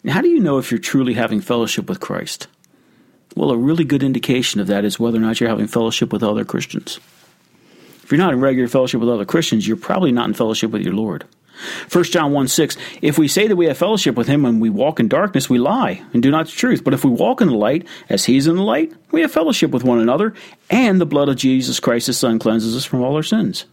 How 0.08 0.22
do 0.22 0.30
you 0.30 0.40
know 0.40 0.58
if 0.58 0.72
you're 0.72 0.80
truly 0.80 1.14
having 1.14 1.42
fellowship 1.42 1.88
with 1.88 2.00
Christ? 2.00 2.48
Well, 3.36 3.52
a 3.52 3.58
really 3.58 3.84
good 3.84 4.04
indication 4.04 4.60
of 4.60 4.68
that 4.68 4.84
is 4.84 5.00
whether 5.00 5.18
or 5.18 5.22
not 5.22 5.40
you're 5.40 5.50
having 5.50 5.68
fellowship 5.68 6.12
with 6.12 6.24
other 6.24 6.44
Christians. 6.44 7.00
If 8.04 8.12
you're 8.12 8.18
not 8.18 8.34
in 8.34 8.42
regular 8.42 8.68
fellowship 8.68 9.00
with 9.00 9.10
other 9.10 9.26
Christians, 9.26 9.68
you're 9.68 9.78
probably 9.78 10.12
not 10.12 10.28
in 10.28 10.34
fellowship 10.34 10.72
with 10.72 10.82
your 10.82 10.96
Lord. 10.96 11.24
1 11.92 12.04
John 12.06 12.32
1 12.32 12.48
6, 12.48 12.78
if 13.02 13.18
we 13.18 13.28
say 13.28 13.48
that 13.48 13.56
we 13.56 13.66
have 13.68 13.78
fellowship 13.78 14.16
with 14.16 14.28
him 14.28 14.46
and 14.46 14.62
we 14.62 14.70
walk 14.70 15.00
in 15.00 15.08
darkness, 15.08 15.50
we 15.50 15.58
lie 15.58 16.04
and 16.14 16.24
do 16.24 16.32
not 16.32 16.48
the 16.48 16.52
truth. 16.52 16.84
But 16.84 16.94
if 16.94 17.04
we 17.04 17.12
walk 17.12 17.42
in 17.42 17.48
the 17.48 17.56
light, 17.56 17.88
as 18.10 18.26
he 18.26 18.38
is 18.38 18.48
in 18.48 18.56
the 18.56 18.64
light, 18.64 18.94
we 19.12 19.22
have 19.22 19.32
fellowship 19.32 19.72
with 19.72 19.84
one 19.84 20.00
another, 20.00 20.34
and 20.70 21.00
the 21.00 21.06
blood 21.06 21.30
of 21.30 21.36
Jesus 21.36 21.80
Christ, 21.80 22.08
his 22.08 22.18
Son, 22.18 22.40
cleanses 22.40 22.76
us 22.76 22.86
from 22.86 23.02
all 23.02 23.16
our 23.16 23.24
sins. 23.24 23.66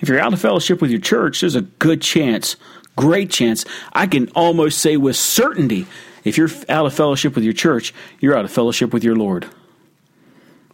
If 0.00 0.08
you're 0.08 0.20
out 0.20 0.32
of 0.32 0.40
fellowship 0.40 0.80
with 0.80 0.90
your 0.92 1.00
church, 1.00 1.40
there's 1.40 1.56
a 1.56 1.62
good 1.62 2.00
chance 2.00 2.56
great 2.98 3.30
chance, 3.30 3.64
I 3.92 4.08
can 4.08 4.28
almost 4.30 4.78
say 4.80 4.96
with 4.96 5.16
certainty, 5.16 5.86
if 6.24 6.36
you're 6.36 6.50
out 6.68 6.84
of 6.84 6.92
fellowship 6.92 7.36
with 7.36 7.44
your 7.44 7.52
church, 7.52 7.94
you're 8.18 8.36
out 8.36 8.44
of 8.44 8.50
fellowship 8.50 8.92
with 8.92 9.04
your 9.04 9.14
Lord. 9.14 9.46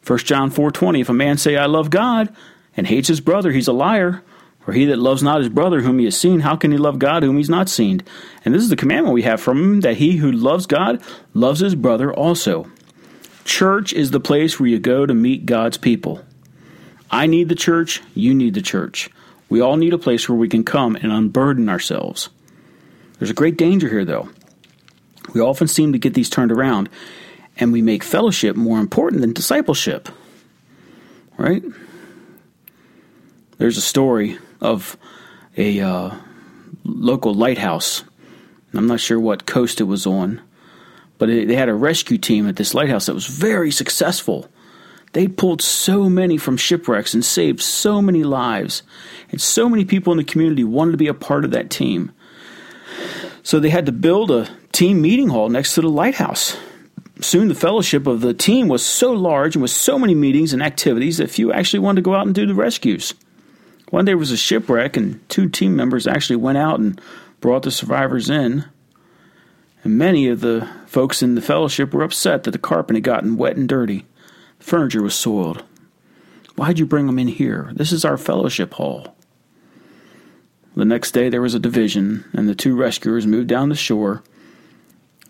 1 0.07 0.19
John 0.21 0.51
4:20 0.51 1.01
If 1.01 1.11
a 1.11 1.15
man 1.15 1.37
say 1.37 1.57
I 1.57 1.67
love 1.67 1.91
God 1.91 2.35
and 2.77 2.87
hates 2.87 3.09
his 3.09 3.21
brother, 3.21 3.53
he's 3.53 3.69
a 3.69 3.73
liar. 3.73 4.23
For 4.65 4.73
he 4.73 4.87
that 4.87 4.99
loves 4.99 5.23
not 5.23 5.41
his 5.41 5.51
brother 5.51 5.83
whom 5.83 5.99
he 5.99 6.07
has 6.07 6.19
seen, 6.19 6.41
how 6.41 6.57
can 6.57 6.73
he 6.73 6.79
love 6.79 6.99
God 6.99 7.23
whom 7.23 7.37
he's 7.37 7.51
not 7.51 7.69
seen? 7.69 8.01
And 8.45 8.55
this 8.55 8.63
is 8.63 8.71
the 8.71 8.77
commandment 8.77 9.15
we 9.15 9.23
have 9.23 9.41
from 9.41 9.63
him 9.63 9.81
that 9.83 9.99
he 9.99 10.17
who 10.17 10.33
loves 10.33 10.67
God 10.67 11.03
loves 11.35 11.61
his 11.61 11.75
brother 11.75 12.13
also. 12.13 12.71
Church 13.45 13.93
is 13.93 14.11
the 14.11 14.21
place 14.21 14.59
where 14.59 14.69
you 14.69 14.79
go 14.79 15.05
to 15.05 15.13
meet 15.13 15.45
God's 15.45 15.77
people. 15.77 16.25
I 17.11 17.27
need 17.27 17.51
the 17.51 17.55
church, 17.55 18.01
you 18.15 18.35
need 18.35 18.55
the 18.55 18.63
church. 18.63 19.11
We 19.51 19.61
all 19.61 19.77
need 19.77 19.93
a 19.93 19.99
place 19.99 20.29
where 20.29 20.39
we 20.39 20.49
can 20.49 20.65
come 20.65 20.97
and 20.97 21.13
unburden 21.13 21.69
ourselves. 21.69 22.31
There's 23.19 23.31
a 23.31 23.35
great 23.35 23.59
danger 23.59 23.89
here, 23.89 24.07
though. 24.07 24.31
We 25.35 25.43
often 25.43 25.69
seem 25.69 25.93
to 25.93 25.99
get 25.99 26.15
these 26.15 26.31
turned 26.31 26.51
around, 26.51 26.89
and 27.59 27.71
we 27.71 27.83
make 27.83 28.03
fellowship 28.03 28.57
more 28.57 28.81
important 28.81 29.21
than 29.21 29.35
discipleship. 29.35 30.09
Right? 31.37 31.63
There's 33.59 33.77
a 33.77 33.83
story 33.83 34.39
of 34.61 34.97
a 35.57 35.81
uh, 35.81 36.11
local 36.85 37.35
lighthouse. 37.35 38.05
I'm 38.73 38.87
not 38.87 39.01
sure 39.01 39.21
what 39.21 39.47
coast 39.47 39.81
it 39.81 39.85
was 39.85 40.07
on, 40.07 40.41
but 41.19 41.31
it, 41.31 41.49
they 41.49 41.55
had 41.55 41.69
a 41.69 41.75
rescue 41.75 42.19
team 42.19 42.49
at 42.49 42.57
this 42.57 42.75
lighthouse 42.75 43.07
that 43.07 43.15
was 43.15 43.27
very 43.27 43.71
successful. 43.71 44.49
They 45.13 45.29
pulled 45.29 45.63
so 45.63 46.11
many 46.11 46.37
from 46.39 46.57
shipwrecks 46.57 47.15
and 47.15 47.25
saved 47.25 47.63
so 47.63 48.03
many 48.03 48.25
lives. 48.25 48.83
And 49.31 49.41
so 49.41 49.69
many 49.69 49.85
people 49.85 50.13
in 50.13 50.19
the 50.19 50.25
community 50.25 50.65
wanted 50.65 50.93
to 50.93 50.99
be 50.99 51.07
a 51.07 51.15
part 51.15 51.45
of 51.45 51.53
that 51.53 51.71
team. 51.71 52.13
So 53.45 53.61
they 53.61 53.71
had 53.71 53.87
to 53.87 53.93
build 53.93 54.33
a 54.33 54.49
team 54.73 55.01
meeting 55.01 55.29
hall 55.29 55.49
next 55.49 55.75
to 55.75 55.83
the 55.83 55.89
lighthouse. 55.89 56.57
Soon 57.21 57.47
the 57.47 57.55
fellowship 57.55 58.09
of 58.09 58.23
the 58.23 58.35
team 58.35 58.67
was 58.67 58.85
so 58.85 59.13
large 59.13 59.55
and 59.55 59.63
with 59.63 59.71
so 59.71 59.99
many 59.99 60.17
meetings 60.17 60.53
and 60.53 60.63
activities 60.63 61.19
that 61.19 61.31
few 61.31 61.53
actually 61.53 61.79
wanted 61.79 61.97
to 61.97 62.03
go 62.03 62.15
out 62.15 62.27
and 62.27 62.35
do 62.35 62.47
the 62.47 62.55
rescues. 62.55 63.15
One 63.95 64.07
day 64.07 64.11
there 64.11 64.19
was 64.19 64.33
a 64.33 64.37
shipwreck, 64.37 64.97
and 64.97 65.21
two 65.29 65.49
team 65.49 65.77
members 65.77 66.09
actually 66.09 66.35
went 66.35 66.59
out 66.59 66.81
and 66.81 67.01
brought 67.41 67.63
the 67.63 67.71
survivors 67.71 68.29
in. 68.29 68.65
And 69.85 69.97
many 69.97 70.27
of 70.27 70.41
the 70.41 70.69
folks 70.87 71.23
in 71.23 71.37
the 71.37 71.41
fellowship 71.41 71.95
were 71.95 72.03
upset 72.03 72.43
that 72.43 72.51
the 72.51 72.59
carpet 72.59 72.97
had 72.97 73.05
gotten 73.05 73.37
wet 73.37 73.55
and 73.57 73.69
dirty. 73.69 74.05
The 74.59 74.65
furniture 74.65 75.01
was 75.01 75.15
soiled. 75.15 75.63
Why'd 76.57 76.81
you 76.81 76.87
bring 76.87 77.07
them 77.07 77.21
in 77.21 77.29
here? 77.29 77.71
This 77.73 77.93
is 77.93 78.05
our 78.05 78.17
fellowship 78.19 78.75
hall. 78.75 79.15
The 80.75 80.85
next 80.85 81.13
day 81.13 81.29
there 81.29 81.41
was 81.41 81.55
a 81.55 81.61
division, 81.61 82.25
and 82.33 82.49
the 82.49 82.57
two 82.57 82.75
rescuers 82.75 83.29
moved 83.29 83.47
down 83.47 83.69
the 83.69 83.77
shore 83.77 84.25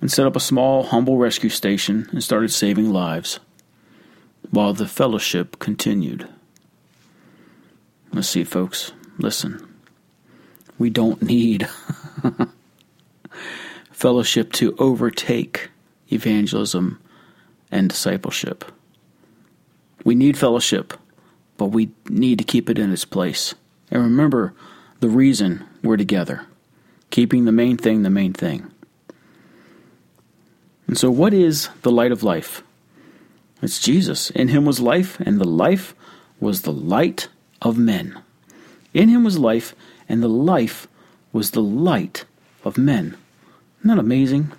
and 0.01 0.11
set 0.11 0.27
up 0.27 0.37
a 0.37 0.41
small, 0.41 0.85
humble 0.85 1.19
rescue 1.19 1.51
station 1.51 2.09
and 2.13 2.25
started 2.25 2.51
saving 2.51 2.91
lives 2.91 3.41
while 4.51 4.73
the 4.73 4.89
fellowship 4.89 5.59
continued. 5.59 6.31
Let's 8.15 8.29
see, 8.29 8.45
folks. 8.45 8.93
Listen. 9.19 9.75
We 10.79 10.89
don't 10.89 11.21
need 11.21 11.69
fellowship 13.91 14.53
to 14.53 14.77
overtake 14.79 15.71
evangelism 16.13 17.01
and 17.73 17.89
discipleship. 17.89 18.65
We 20.05 20.15
need 20.15 20.39
fellowship, 20.39 20.95
but 21.57 21.67
we 21.67 21.91
need 22.09 22.39
to 22.39 22.45
keep 22.45 22.71
it 22.71 22.79
in 22.79 22.93
its 22.93 23.05
place. 23.05 23.55
And 23.91 24.01
remember 24.01 24.55
the 25.01 25.09
reason 25.09 25.65
we're 25.83 25.97
together, 25.97 26.47
keeping 27.11 27.47
the 27.47 27.53
main 27.53 27.77
thing 27.77 28.03
the 28.03 28.11
main 28.11 28.33
thing. 28.33 28.71
And 30.87 30.97
so, 30.97 31.11
what 31.11 31.35
is 31.35 31.69
the 31.83 31.91
light 31.91 32.13
of 32.13 32.23
life? 32.23 32.63
It's 33.61 33.81
Jesus. 33.81 34.31
In 34.31 34.49
him 34.49 34.65
was 34.65 34.79
life, 34.79 35.19
and 35.19 35.41
the 35.41 35.49
life 35.49 35.97
was 36.39 36.63
the 36.63 36.73
light 36.73 37.29
of 37.65 37.77
men. 37.77 38.19
In 38.93 39.09
him 39.09 39.25
was 39.25 39.39
life, 39.39 39.75
and 40.09 40.23
the 40.23 40.29
life 40.29 40.87
was 41.33 41.51
the 41.51 41.63
light 41.63 42.25
of 42.63 42.79
men. 42.79 43.17
Isn't 43.81 43.89
that 43.89 43.99
amazing? 43.99 44.53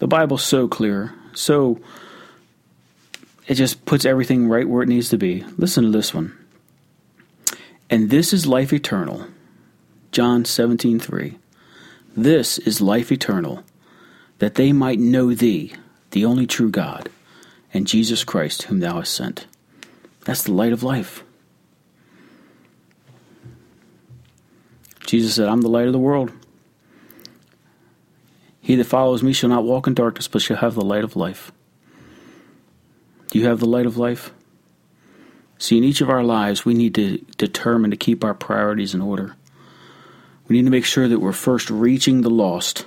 The 0.00 0.06
Bible's 0.06 0.42
so 0.42 0.68
clear, 0.68 1.14
so 1.32 1.80
it 3.46 3.54
just 3.54 3.84
puts 3.86 4.04
everything 4.04 4.48
right 4.48 4.68
where 4.68 4.82
it 4.82 4.88
needs 4.88 5.08
to 5.08 5.16
be. 5.16 5.44
Listen 5.56 5.84
to 5.84 5.90
this 5.90 6.12
one. 6.12 6.36
And 7.88 8.10
this 8.10 8.34
is 8.34 8.46
life 8.46 8.72
eternal. 8.72 9.26
John 10.12 10.44
17:3. 10.44 11.38
This 12.16 12.58
is 12.58 12.80
life 12.80 13.10
eternal, 13.10 13.62
that 14.38 14.56
they 14.56 14.72
might 14.72 14.98
know 14.98 15.34
thee, 15.34 15.72
the 16.10 16.24
only 16.24 16.46
true 16.46 16.70
God, 16.70 17.08
and 17.72 17.86
Jesus 17.86 18.24
Christ, 18.24 18.64
whom 18.64 18.80
thou 18.80 18.96
hast 18.96 19.14
sent. 19.14 19.46
That's 20.24 20.42
the 20.42 20.52
light 20.52 20.72
of 20.72 20.82
life. 20.82 21.24
Jesus 25.08 25.36
said, 25.36 25.48
I'm 25.48 25.62
the 25.62 25.70
light 25.70 25.86
of 25.86 25.94
the 25.94 25.98
world. 25.98 26.32
He 28.60 28.76
that 28.76 28.84
follows 28.84 29.22
me 29.22 29.32
shall 29.32 29.48
not 29.48 29.64
walk 29.64 29.86
in 29.86 29.94
darkness, 29.94 30.28
but 30.28 30.42
shall 30.42 30.58
have 30.58 30.74
the 30.74 30.84
light 30.84 31.02
of 31.02 31.16
life. 31.16 31.50
Do 33.30 33.38
you 33.38 33.46
have 33.46 33.58
the 33.58 33.66
light 33.66 33.86
of 33.86 33.96
life? 33.96 34.34
See, 35.56 35.78
in 35.78 35.84
each 35.84 36.02
of 36.02 36.10
our 36.10 36.22
lives, 36.22 36.66
we 36.66 36.74
need 36.74 36.94
to 36.96 37.24
determine 37.38 37.90
to 37.90 37.96
keep 37.96 38.22
our 38.22 38.34
priorities 38.34 38.92
in 38.92 39.00
order. 39.00 39.34
We 40.46 40.56
need 40.56 40.66
to 40.66 40.70
make 40.70 40.84
sure 40.84 41.08
that 41.08 41.20
we're 41.20 41.32
first 41.32 41.70
reaching 41.70 42.20
the 42.20 42.28
lost, 42.28 42.86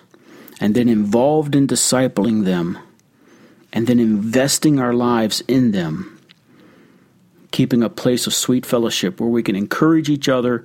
and 0.60 0.76
then 0.76 0.90
involved 0.90 1.56
in 1.56 1.66
discipling 1.66 2.46
them, 2.46 2.78
and 3.74 3.88
then 3.88 4.00
investing 4.00 4.80
our 4.80 4.94
lives 4.94 5.42
in 5.48 5.72
them, 5.72 6.22
keeping 7.50 7.82
a 7.82 7.90
place 7.90 8.28
of 8.28 8.36
sweet 8.36 8.64
fellowship 8.64 9.20
where 9.20 9.28
we 9.28 9.42
can 9.42 9.56
encourage 9.56 10.08
each 10.08 10.30
other 10.30 10.64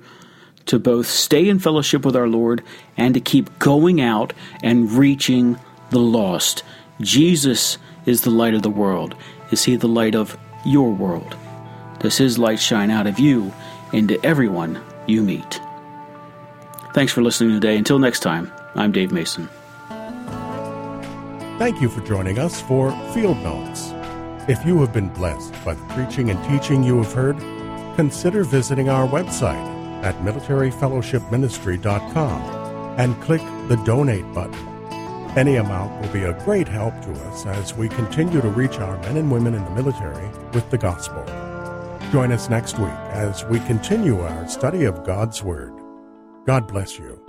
to 0.67 0.79
both 0.79 1.07
stay 1.07 1.49
in 1.49 1.59
fellowship 1.59 2.05
with 2.05 2.15
our 2.15 2.27
Lord 2.27 2.63
and 2.95 3.13
to 3.13 3.19
keep 3.19 3.57
going 3.59 3.99
out 3.99 4.33
and 4.61 4.91
reaching 4.91 5.57
the 5.89 5.99
lost. 5.99 6.63
Jesus 7.01 7.77
is 8.05 8.21
the 8.21 8.29
light 8.29 8.53
of 8.53 8.61
the 8.61 8.69
world. 8.69 9.15
Is 9.51 9.63
he 9.63 9.75
the 9.75 9.87
light 9.87 10.15
of 10.15 10.37
your 10.65 10.91
world? 10.91 11.35
Does 11.99 12.17
his 12.17 12.37
light 12.37 12.59
shine 12.59 12.91
out 12.91 13.07
of 13.07 13.19
you 13.19 13.53
into 13.93 14.23
everyone 14.25 14.81
you 15.07 15.23
meet? 15.23 15.59
Thanks 16.93 17.13
for 17.13 17.21
listening 17.21 17.51
today. 17.51 17.77
Until 17.77 17.99
next 17.99 18.19
time, 18.19 18.51
I'm 18.75 18.91
Dave 18.91 19.11
Mason. 19.11 19.49
Thank 21.57 21.81
you 21.81 21.89
for 21.89 22.01
joining 22.01 22.37
us 22.37 22.61
for 22.61 22.91
Field 23.13 23.37
Notes. 23.37 23.93
If 24.49 24.65
you 24.65 24.79
have 24.81 24.93
been 24.93 25.09
blessed 25.09 25.53
by 25.65 25.73
the 25.73 25.83
preaching 25.93 26.29
and 26.29 26.43
teaching 26.45 26.83
you 26.83 26.97
have 27.01 27.13
heard, 27.13 27.37
consider 27.95 28.43
visiting 28.43 28.89
our 28.89 29.07
website 29.07 29.76
at 30.03 30.15
militaryfellowshipministry.com 30.17 32.41
and 32.99 33.21
click 33.21 33.41
the 33.67 33.81
donate 33.85 34.33
button. 34.33 34.67
Any 35.37 35.57
amount 35.57 36.01
will 36.01 36.11
be 36.11 36.23
a 36.23 36.33
great 36.43 36.67
help 36.67 36.99
to 37.01 37.11
us 37.11 37.45
as 37.45 37.75
we 37.75 37.89
continue 37.89 38.41
to 38.41 38.49
reach 38.49 38.79
our 38.79 38.97
men 38.99 39.17
and 39.17 39.31
women 39.31 39.53
in 39.53 39.63
the 39.65 39.71
military 39.71 40.27
with 40.53 40.69
the 40.71 40.77
gospel. 40.77 41.23
Join 42.11 42.31
us 42.31 42.49
next 42.49 42.79
week 42.79 42.89
as 43.11 43.45
we 43.45 43.59
continue 43.61 44.19
our 44.19 44.47
study 44.47 44.85
of 44.85 45.03
God's 45.03 45.43
Word. 45.43 45.73
God 46.45 46.67
bless 46.67 46.97
you. 46.97 47.26